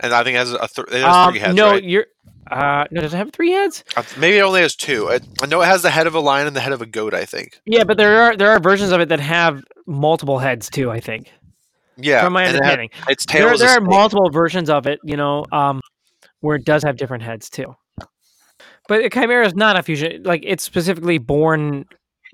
[0.00, 1.54] and I think it has a th- it has Um, three heads.
[1.54, 1.84] no, right?
[1.84, 2.06] you're.
[2.50, 3.84] Uh, no, does it have three heads?
[3.94, 5.08] Th- maybe it only has two.
[5.08, 6.86] I, I know it has the head of a lion and the head of a
[6.86, 7.14] goat.
[7.14, 7.60] I think.
[7.64, 10.90] Yeah, but there are there are versions of it that have multiple heads too.
[10.90, 11.30] I think,
[11.96, 14.98] Yeah, from my and it understanding, its tail there there are multiple versions of it.
[15.04, 15.80] You know, um,
[16.40, 17.76] where it does have different heads too.
[18.88, 20.24] But a chimera is not a fusion.
[20.24, 21.84] Like it's specifically born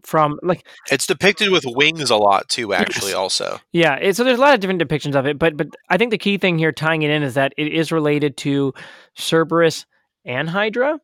[0.07, 2.73] from like It's depicted with wings a lot too.
[2.73, 3.17] Actually, Yes.
[3.17, 3.61] also.
[3.73, 3.97] yeah.
[3.97, 5.39] It, so there's a lot of different depictions of it.
[5.39, 7.93] But but I think the key thing here tying it in is that it is
[7.93, 8.73] related to
[9.19, 9.85] Cerberus
[10.25, 11.01] and Hydra.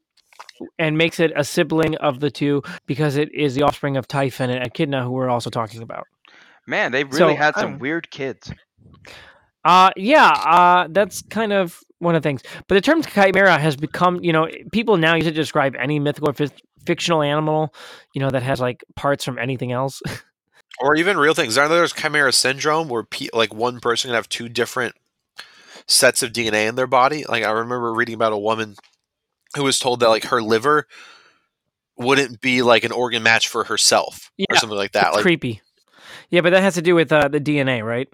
[0.79, 4.51] And makes it a sibling of the two because it is the offspring of Typhon
[4.51, 6.07] and Echidna, who we're also talking about.
[6.67, 8.53] Man, they really So, had some don't- weird kids.
[9.65, 12.43] Uh yeah, uh that's kind of one of the things.
[12.67, 15.99] But the term chimera has become, you know, people now use it to describe any
[16.01, 17.75] mythical or fic- fictional animal,
[18.15, 20.03] you know, that has like parts from anything else.
[20.81, 21.59] or even real things.
[21.59, 24.95] I know there's chimera syndrome where pe- like one person can have two different
[25.87, 27.25] sets of DNA in their body.
[27.25, 28.77] Like I remember reading about a woman
[29.57, 30.87] who was told that like her liver
[31.97, 35.09] wouldn't be like an organ match for herself or something like that.
[35.09, 35.61] It's Like creepy.
[36.31, 38.09] Yeah, but that has to do with uh, the DNA, right?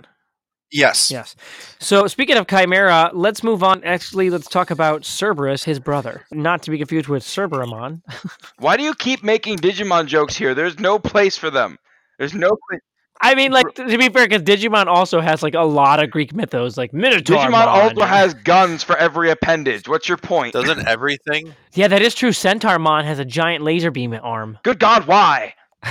[0.70, 1.10] Yes.
[1.10, 1.34] Yes.
[1.78, 3.82] So speaking of Chimera, let's move on.
[3.84, 6.24] Actually, let's talk about Cerberus, his brother.
[6.30, 8.02] Not to be confused with Cerberumon.
[8.58, 10.54] Why do you keep making Digimon jokes here?
[10.54, 11.78] There's no place for them.
[12.18, 12.80] There's no place.
[13.20, 16.34] I mean, like to be fair, because Digimon also has like a lot of Greek
[16.34, 17.36] mythos, like Minotaur.
[17.36, 19.88] Digimon also has guns for every appendage.
[19.88, 20.52] What's your point?
[20.52, 21.54] Doesn't everything?
[21.72, 22.30] Yeah, that is true.
[22.30, 24.58] Centaurmon has a giant laser beam arm.
[24.62, 25.54] Good God, why?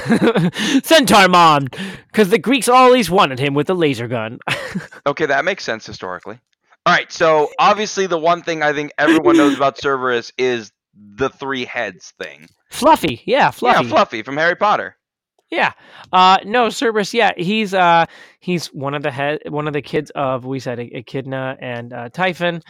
[0.83, 1.71] Centaurmon,
[2.07, 4.39] because the Greeks always wanted him with a laser gun.
[5.07, 6.37] Okay, that makes sense historically.
[6.85, 11.29] All right, so obviously the one thing I think everyone knows about Cerberus is the
[11.29, 12.47] three heads thing.
[12.71, 13.85] Fluffy, yeah, Fluffy.
[13.85, 14.97] Yeah, Fluffy from Harry Potter.
[15.49, 15.71] Yeah.
[16.11, 18.05] Uh no, Cerberus, yeah, he's uh
[18.41, 22.09] he's one of the head one of the kids of we said Echidna and uh
[22.09, 22.61] Typhon.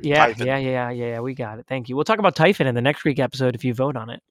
[0.00, 0.46] Yeah, Typhon.
[0.46, 1.66] yeah, yeah, yeah, yeah, we got it.
[1.68, 1.96] Thank you.
[1.96, 4.22] We'll talk about Typhon in the next week episode if you vote on it.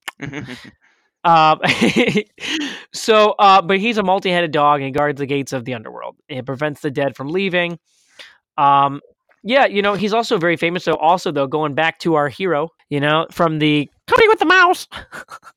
[1.24, 1.60] Um,
[2.94, 6.18] so, uh, but he's a multi-headed dog and guards the gates of the underworld.
[6.28, 7.80] It prevents the dead from leaving.
[8.58, 9.02] Um,
[9.44, 10.84] yeah, you know, he's also very famous.
[10.84, 14.46] So, also though, going back to our hero, you know, from the Cody with the
[14.46, 14.88] mouse.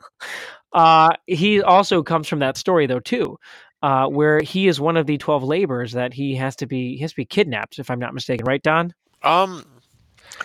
[0.72, 3.38] uh, he also comes from that story though too,
[3.82, 7.02] uh, where he is one of the twelve laborers that he has to be he
[7.02, 8.92] has to be kidnapped, if I'm not mistaken, right, Don?
[9.22, 9.64] Um,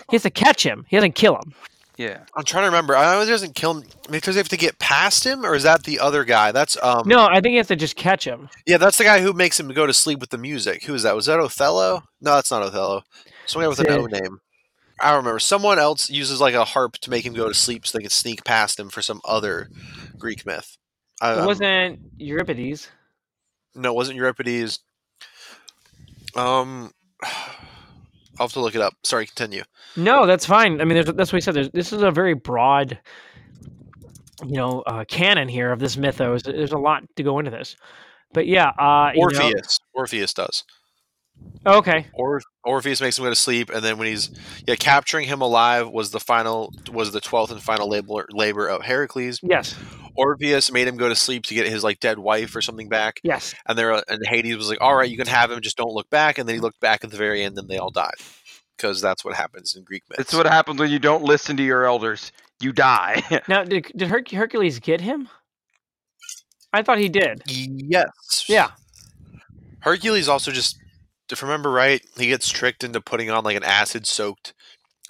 [0.09, 0.85] He has to catch him.
[0.87, 1.53] He doesn't kill him.
[1.97, 2.19] Yeah.
[2.35, 2.95] I'm trying to remember.
[2.95, 5.63] I know he doesn't kill him because they have to get past him, or is
[5.63, 6.51] that the other guy?
[6.51, 7.07] That's um.
[7.07, 8.49] No, I think he has to just catch him.
[8.65, 10.83] Yeah, that's the guy who makes him go to sleep with the music.
[10.85, 11.15] Who is that?
[11.15, 12.03] Was that Othello?
[12.21, 13.03] No, that's not Othello.
[13.45, 14.39] Someone with an O name.
[14.99, 15.39] I don't remember.
[15.39, 18.11] Someone else uses like a harp to make him go to sleep so they can
[18.11, 19.69] sneak past him for some other
[20.17, 20.77] Greek myth.
[21.19, 22.89] I, It wasn't Euripides.
[23.75, 24.79] no, it wasn't Euripides.
[26.35, 26.91] Um,
[28.39, 28.93] I'll have to look it up.
[29.03, 29.63] Sorry, continue.
[29.95, 30.81] No, that's fine.
[30.81, 31.53] I mean, there's, that's what he said.
[31.55, 32.97] There's, this is a very broad,
[34.45, 36.43] you know, uh, canon here of this mythos.
[36.43, 37.75] There's a lot to go into this,
[38.33, 39.79] but yeah, uh, you know- Orpheus.
[39.93, 40.63] Orpheus does.
[41.65, 44.29] okay, Or Orpheus makes him go to sleep, and then when he's
[44.67, 48.83] yeah capturing him alive was the final was the twelfth and final labor labor of
[48.83, 49.39] Heracles.
[49.43, 49.75] yes,
[50.15, 53.19] Orpheus made him go to sleep to get his like dead wife or something back,
[53.23, 55.77] yes, and there uh, and Hades was like, "All right, you can have him, just
[55.77, 57.91] don't look back." And then he looked back at the very end, and they all
[57.91, 58.15] died
[58.77, 60.21] because that's what happens in Greek myths.
[60.21, 62.31] It's what happens when you don't listen to your elders.
[62.61, 63.23] You die.
[63.47, 65.29] Now, did did Herc- Hercules get him?
[66.73, 67.41] I thought he did.
[67.47, 68.71] yes, Yeah.
[69.81, 70.77] Hercules also just,
[71.31, 74.53] if I remember right, he gets tricked into putting on like an acid-soaked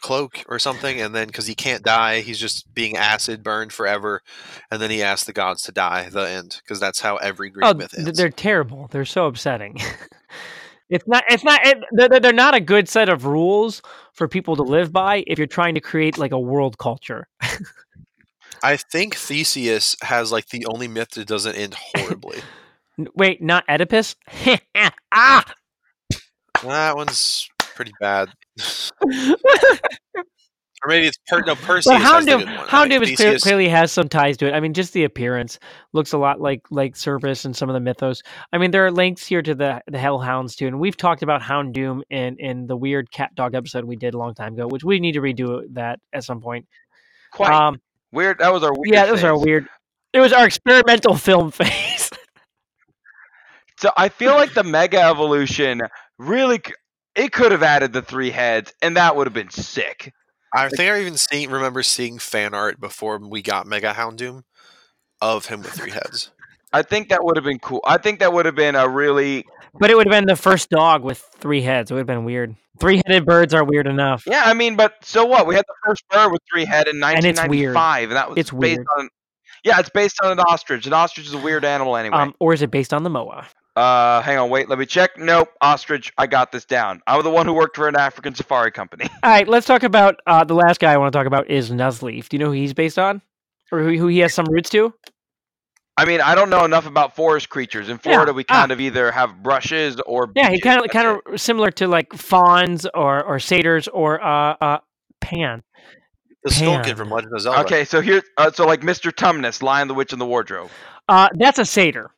[0.01, 4.21] cloak or something, and then because he can't die, he's just being acid burned forever,
[4.69, 6.09] and then he asks the gods to die.
[6.09, 8.17] The end, because that's how every Greek Oh, myth th- ends.
[8.17, 8.87] they're terrible.
[8.91, 9.77] They're so upsetting.
[10.89, 11.23] it's not.
[11.29, 11.65] It's not.
[11.65, 13.81] It, they're, they're not a good set of rules
[14.13, 17.27] for people to live by if you're trying to create like a world culture.
[18.63, 22.41] I think Theseus has like the only myth that doesn't end horribly.
[23.15, 24.15] Wait, not Oedipus?
[25.11, 25.43] ah!
[26.63, 28.29] that one's pretty bad.
[30.83, 31.85] Or maybe it's per- no Perseus.
[31.93, 32.47] But Houndoom, good one.
[32.47, 34.53] I think Houndoom is clear, clearly has some ties to it.
[34.55, 35.59] I mean, just the appearance
[35.93, 38.23] looks a lot like like Cerberus and some of the mythos.
[38.51, 41.41] I mean, there are links here to the the Hellhounds too, and we've talked about
[41.43, 44.83] Houndoom in in the weird cat dog episode we did a long time ago, which
[44.83, 46.65] we need to redo that at some point.
[47.31, 47.79] Quite Um,
[48.11, 48.39] weird.
[48.39, 48.91] That was our weird.
[48.91, 49.45] yeah, those are phase.
[49.45, 49.67] weird.
[50.13, 52.09] It was our experimental film phase.
[53.77, 55.81] So I feel like the Mega Evolution
[56.17, 56.59] really
[57.15, 60.13] it could have added the three heads, and that would have been sick.
[60.53, 64.43] I think I even seen remember seeing fan art before we got Mega Houndoom
[65.21, 66.31] of him with three heads.
[66.73, 67.81] I think that would have been cool.
[67.85, 69.45] I think that would have been a really
[69.79, 71.89] but it would have been the first dog with three heads.
[71.89, 72.55] It would have been weird.
[72.79, 74.23] Three headed birds are weird enough.
[74.25, 74.43] yeah.
[74.45, 75.47] I mean, but so what?
[75.47, 77.75] We had the first bird with three head in And it's weird.
[77.75, 78.87] 1995, and, that was It's based weird.
[78.97, 79.09] on.
[79.63, 80.87] Yeah, it's based on an ostrich.
[80.87, 82.17] An ostrich is a weird animal anyway.
[82.17, 83.47] Um, or is it based on the Moa?
[83.75, 85.11] Uh, hang on, wait, let me check.
[85.17, 86.11] Nope, ostrich.
[86.17, 87.01] I got this down.
[87.07, 89.05] I'm the one who worked for an African safari company.
[89.23, 91.71] All right, let's talk about uh, the last guy I want to talk about is
[91.71, 92.29] Nuzleaf.
[92.29, 93.21] Do you know who he's based on,
[93.71, 94.93] or who, who he has some roots to?
[95.97, 97.87] I mean, I don't know enough about forest creatures.
[97.87, 98.61] In Yeah, Florida, we ah.
[98.61, 101.33] kind of either have brushes or Yeah, he kind of that's kind it.
[101.33, 104.77] of similar to like fawns or or satyrs or uh, uh
[105.19, 105.61] Pan.
[106.43, 106.95] The Skulkin Pan.
[106.95, 107.59] from Legend of Zelda.
[107.61, 109.11] Okay, so here, uh, so like Mr.
[109.11, 110.71] Tumnus, Lion, the Witch, and the Wardrobe.
[111.07, 112.09] Uh, that's a satyr.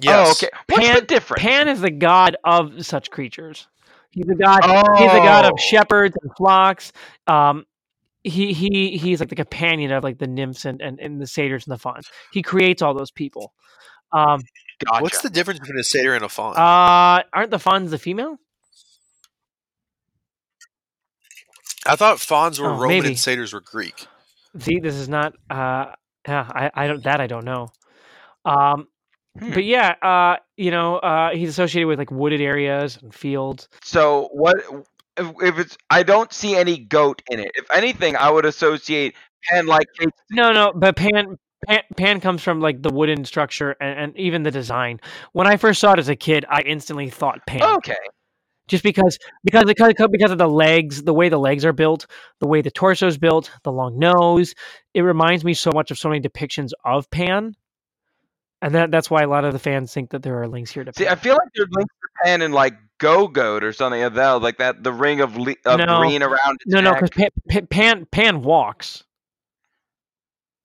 [0.00, 0.28] Yes.
[0.28, 0.56] Oh, okay.
[0.68, 1.42] What's the Pan- difference?
[1.42, 3.68] Pan is the god of such creatures.
[4.10, 4.62] He's the god.
[4.64, 5.50] He's the god Oh.
[5.52, 6.92] of shepherds and flocks.
[7.26, 7.64] Um,
[8.22, 11.66] he he he's like the companion of like the nymphs and, and, and the satyrs
[11.66, 12.08] and the fauns.
[12.32, 13.52] He creates all those people.
[14.12, 14.42] Um,
[14.84, 15.02] Gotcha.
[15.02, 16.56] What's the difference between a satyr and a faun?
[16.56, 18.36] uh, aren't the fauns the female?
[21.86, 23.08] I thought fauns were oh, Roman maybe.
[23.08, 24.06] and satyrs were Greek.
[24.58, 25.34] See, this is not.
[25.50, 25.86] Uh,
[26.26, 27.68] yeah, I, I don't that I don't know.
[28.44, 28.88] Um,
[29.38, 29.50] Hmm.
[29.52, 33.68] But yeah, uh, you know, uh, he's associated with like wooded areas and fields.
[33.82, 34.56] So what
[35.16, 35.76] if, if it's?
[35.90, 37.50] I don't see any goat in it.
[37.54, 39.14] If anything, I would associate
[39.48, 39.86] Pan like
[40.30, 44.42] No, no, but Pan Pan, Pan comes from like the wooden structure and, and even
[44.42, 45.00] the design.
[45.32, 47.62] When I first saw it as a kid, I instantly thought Pan.
[47.62, 47.96] Okay.
[48.68, 52.06] just because because because because of the legs, the way the legs are built,
[52.40, 54.54] the way the torso is built, the long nose,
[54.94, 57.54] it reminds me so much of so many depictions of Pan,
[58.64, 60.84] and that that's why a lot of the fans think that there are links here
[60.84, 64.14] to See, I feel like there's links to Pan and like Gogoat or something of
[64.14, 64.82] that, like that.
[64.82, 65.98] The ring of le- of No.
[65.98, 66.58] green around.
[66.66, 69.04] No, no, because Pan, Pan Pan Pan walks.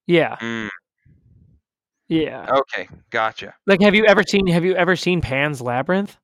[0.08, 0.70] Yeah, Mm,
[2.08, 2.48] yeah.
[2.52, 3.54] okay, gotcha.
[3.68, 6.18] Like, have you ever seen Have you ever seen Pan's Labyrinth?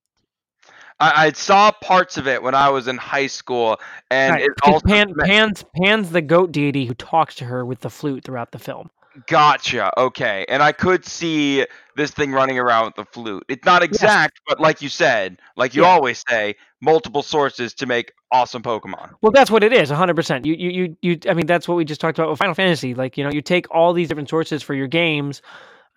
[0.99, 3.77] I, I saw parts of it when I was in high school,
[4.09, 7.81] and Right, it also Pan Pan's Pan's the goat deity who talks to her with
[7.81, 8.89] the flute throughout the film.
[9.27, 9.91] Gotcha.
[9.99, 13.43] Okay, and I could see this thing running around with the flute.
[13.47, 15.89] It's not exact, but like you said, like you Yeah.
[15.89, 19.11] always say, multiple sources to make awesome Pokemon.
[19.21, 20.45] Well, that's what it is, 100%.
[20.45, 22.93] You, you, you, you, I mean, that's what we just talked about with Final Fantasy.
[22.93, 25.41] Like, you know, you take all these different sources for your games.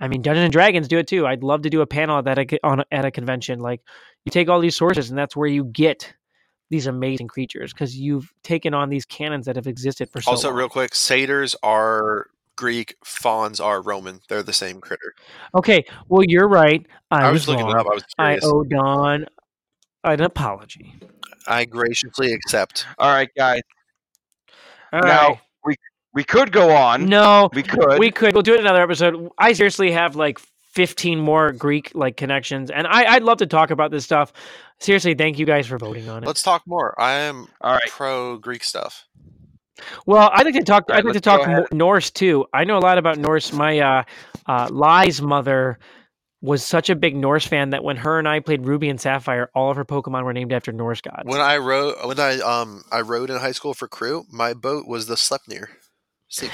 [0.01, 1.27] I mean, Dungeons and Dragons do it too.
[1.27, 3.59] I'd love to do a panel at that at a- on at a convention.
[3.59, 3.81] Like,
[4.25, 6.15] you take all these sources, and that's where you get
[6.71, 10.49] these amazing creatures because you've taken on these canons that have existed for so Also,
[10.51, 10.57] long.
[10.59, 12.27] real quick, satyrs are
[12.59, 14.21] Greek, fawns are Roman.
[14.29, 15.15] They're the same critter.
[15.55, 16.85] Okay, well, you're right.
[17.13, 17.77] I, I, was, was looking wrong.
[17.77, 17.87] it up.
[17.87, 19.27] I was I owe Don
[20.03, 20.93] an apology.
[21.47, 22.85] I graciously accept.
[22.99, 23.63] All right, guys.
[24.93, 25.41] All now right.
[25.65, 25.77] we
[26.15, 27.07] we could go on.
[27.07, 27.99] No, We could.
[28.01, 28.35] we could.
[28.35, 29.31] We'll do it another episode.
[29.39, 30.41] I seriously have like
[30.73, 34.33] 15 more Greek like connections, and I, I'd love to talk about this stuff.
[34.81, 36.27] Seriously, thank you guys for voting on it.
[36.27, 37.01] Let's talk more.
[37.01, 37.89] I am All right.
[37.89, 39.07] pro Greek stuff.
[40.07, 40.89] Well, I'd like to talk.
[40.89, 42.47] Right, I'd like to talk Norse too.
[42.53, 43.53] I know a lot about Norse.
[43.53, 44.03] My uh,
[44.47, 45.79] uh, Lai's mother
[46.41, 49.51] was such a big Norse fan that when her and I played Ruby and Sapphire,
[49.55, 51.25] all of her Pokemon were named after Norse gods.
[51.25, 54.87] When I rode, when I um I rode in high school for crew, my boat
[54.87, 55.69] was the Sleipnir.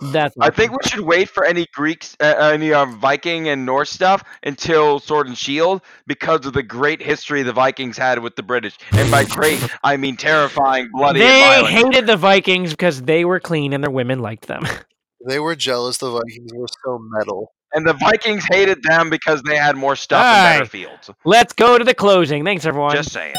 [0.00, 3.90] That's I think we should wait for any Greeks, uh, any um, Viking and Norse
[3.90, 8.42] stuff until Sword and Shield because of the great history the Vikings had with the
[8.42, 8.76] British.
[8.90, 13.38] And by great, I mean terrifying, bloody, they and hated the Vikings because they were
[13.38, 14.66] clean and their women liked them.
[15.28, 15.98] they were jealous.
[15.98, 17.52] The Vikings were so metal.
[17.74, 20.70] And the Vikings hated them because they had more stuff and better Alright.
[20.70, 21.10] fields.
[21.24, 22.44] Let's go to the closing.
[22.44, 22.94] Thanks, everyone.
[22.94, 23.34] Just saying.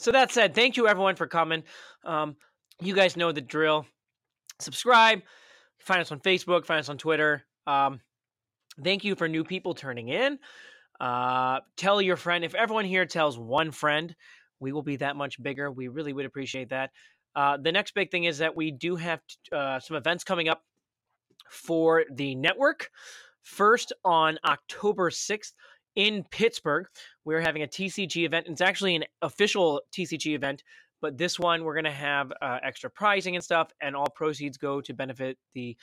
[0.00, 1.62] So that said, thank you everyone for coming.
[2.06, 2.36] Um,
[2.80, 3.84] you guys know the drill.
[4.58, 5.20] Subscribe.
[5.78, 6.64] Find us on Facebook.
[6.64, 7.44] Find us on Twitter.
[7.66, 8.00] Um,
[8.82, 10.38] thank you for new people turning in.
[10.98, 12.46] Uh, tell your friend.
[12.46, 14.16] If everyone here tells one friend,
[14.58, 15.70] we will be that much bigger.
[15.70, 16.92] We really would appreciate that.
[17.36, 19.20] Uh, the next big thing is that we do have
[19.52, 20.62] uh, some events coming up
[21.50, 22.88] for the network.
[23.42, 25.52] First on October 6th
[25.96, 26.86] in Pittsburgh,
[27.24, 28.46] we're having a TCG event.
[28.48, 30.62] It's actually an official TCG event,
[31.00, 34.56] but this one we're going to have uh, extra pricing and stuff, and all proceeds
[34.56, 35.76] go to benefit the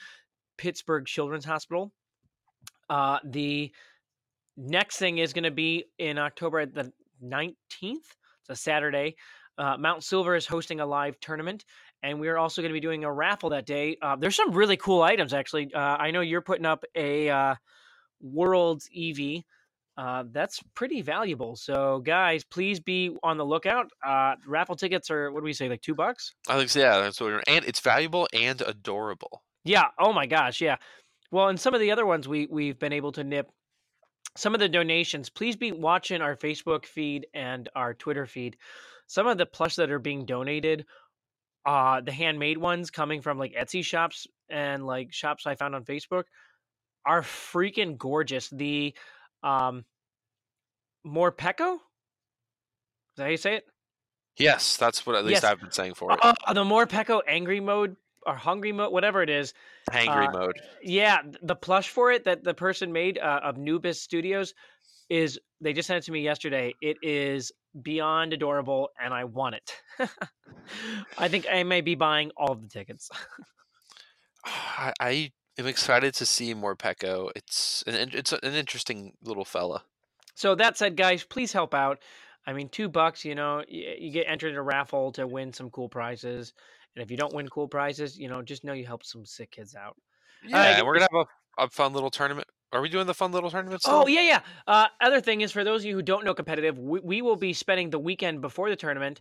[0.56, 1.92] Pittsburgh Children's Hospital.
[2.88, 3.72] Uh, the
[4.56, 6.92] next thing is going to be in October the
[7.22, 7.54] 19th.
[7.82, 9.16] It's a Saturday.
[9.56, 11.64] Uh, Mount Silver is hosting a live tournament,
[12.02, 13.96] and we're also going to be doing a raffle that day.
[14.00, 15.72] Uh, there's some really cool items, actually.
[15.74, 17.54] Uh, I know you're putting up a uh,
[18.20, 19.42] Worlds Eevee.
[19.98, 21.56] Uh, that's pretty valuable.
[21.56, 23.90] So, guys, please be on the lookout.
[24.06, 26.34] Uh, raffle tickets are what do we say, like two bucks?
[26.48, 27.32] I think so, yeah, that's what.
[27.32, 29.42] We're, and it's valuable and adorable.
[29.64, 29.86] Yeah.
[29.98, 30.60] Oh my gosh.
[30.60, 30.76] Yeah.
[31.32, 33.50] Well, and some of the other ones we we've been able to nip.
[34.36, 35.30] Some of the donations.
[35.30, 38.56] Please be watching our Facebook feed and our Twitter feed.
[39.08, 40.86] Some of the plush that are being donated,
[41.66, 45.84] uh, the handmade ones coming from like Etsy shops and like shops I found on
[45.84, 46.24] Facebook,
[47.04, 48.48] are freaking gorgeous.
[48.50, 48.94] The
[49.42, 49.84] um,
[51.06, 51.74] Morpeko?
[51.74, 51.80] Is
[53.16, 53.64] that how you say it?
[54.36, 55.44] Yes, that's what at least Yes.
[55.44, 56.18] I've been saying for it.
[56.22, 59.54] Uh, the Morpeko angry mode or hungry mode, whatever it is.
[59.90, 60.60] Hangry uh, mode.
[60.82, 64.54] Yeah, the plush for it that the person made uh, of Nubis Studios
[65.08, 66.74] is they just sent it to me yesterday.
[66.80, 67.50] It is
[67.82, 69.72] beyond adorable, and I want it.
[71.18, 73.10] I think I may be buying all the tickets.
[74.44, 77.30] I, I am excited to see Morpeko.
[77.34, 79.82] It's an it's an interesting little fella.
[80.34, 81.98] So that said, guys, please help out.
[82.46, 85.68] I mean, two bucks, you know, you, get entered in a raffle to win some
[85.68, 86.54] cool prizes.
[86.94, 89.50] And if you don't win cool prizes, you know, just know you help some sick
[89.50, 89.96] kids out.
[90.46, 91.26] Yeah, and we're gonna have
[91.58, 93.82] a, a fun little tournament Are we doing the fun little tournament?
[93.84, 94.40] Oh yeah, yeah.
[94.66, 97.36] Uh, other thing is for those of you who don't know competitive, we, we will
[97.36, 99.20] be spending the weekend before the tournament.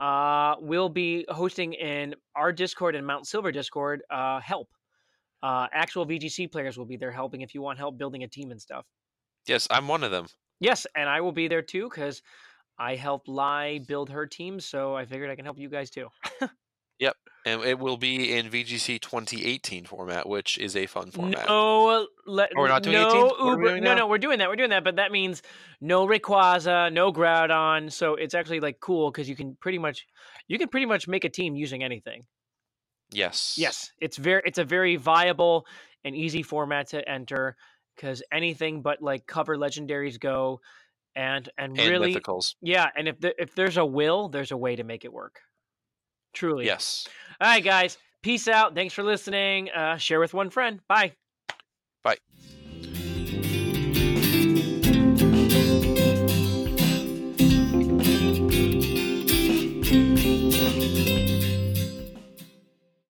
[0.00, 4.02] Uh, we'll be hosting in our Discord and Mount Silver Discord.
[4.10, 4.68] Uh, help.
[5.44, 8.50] Uh, actual VGC players will be there helping if you want help building a team
[8.50, 8.86] and stuff.
[9.46, 10.26] Yes, I'm one of them.
[10.58, 12.22] Yes, and I will be there too because
[12.78, 16.08] I helped Lai build her team, so I figured I can help you guys too.
[17.00, 21.48] Yep, and it will be in VGC 2018 format, which is a fun format.
[21.48, 23.20] No, let, Oh, we're not doing no 18?
[23.20, 23.80] What we Uber.
[23.80, 24.48] no, no, we're doing that.
[24.48, 25.42] We're doing that, but that means
[25.80, 27.90] no Rayquaza, no Groudon.
[27.90, 30.06] So it's actually like cool because you can pretty much,
[30.46, 32.26] you can pretty much make a team using anything.
[33.14, 33.54] Yes.
[33.56, 35.66] Yes, it's very, it's a very viable
[36.04, 37.56] and easy format to enter
[37.96, 40.60] because anything but like cover legendaries go,
[41.16, 42.56] and and, And really, mythicals.
[42.60, 45.40] yeah, and if the, if there's a will, there's a way to make it work.
[46.32, 46.66] Truly.
[46.66, 47.06] Yes.
[47.40, 47.96] All right, guys.
[48.22, 48.74] Peace out.
[48.74, 49.70] Thanks for listening.
[49.70, 50.80] Uh, share with one friend.
[50.88, 51.12] Bye.
[52.02, 52.16] Bye.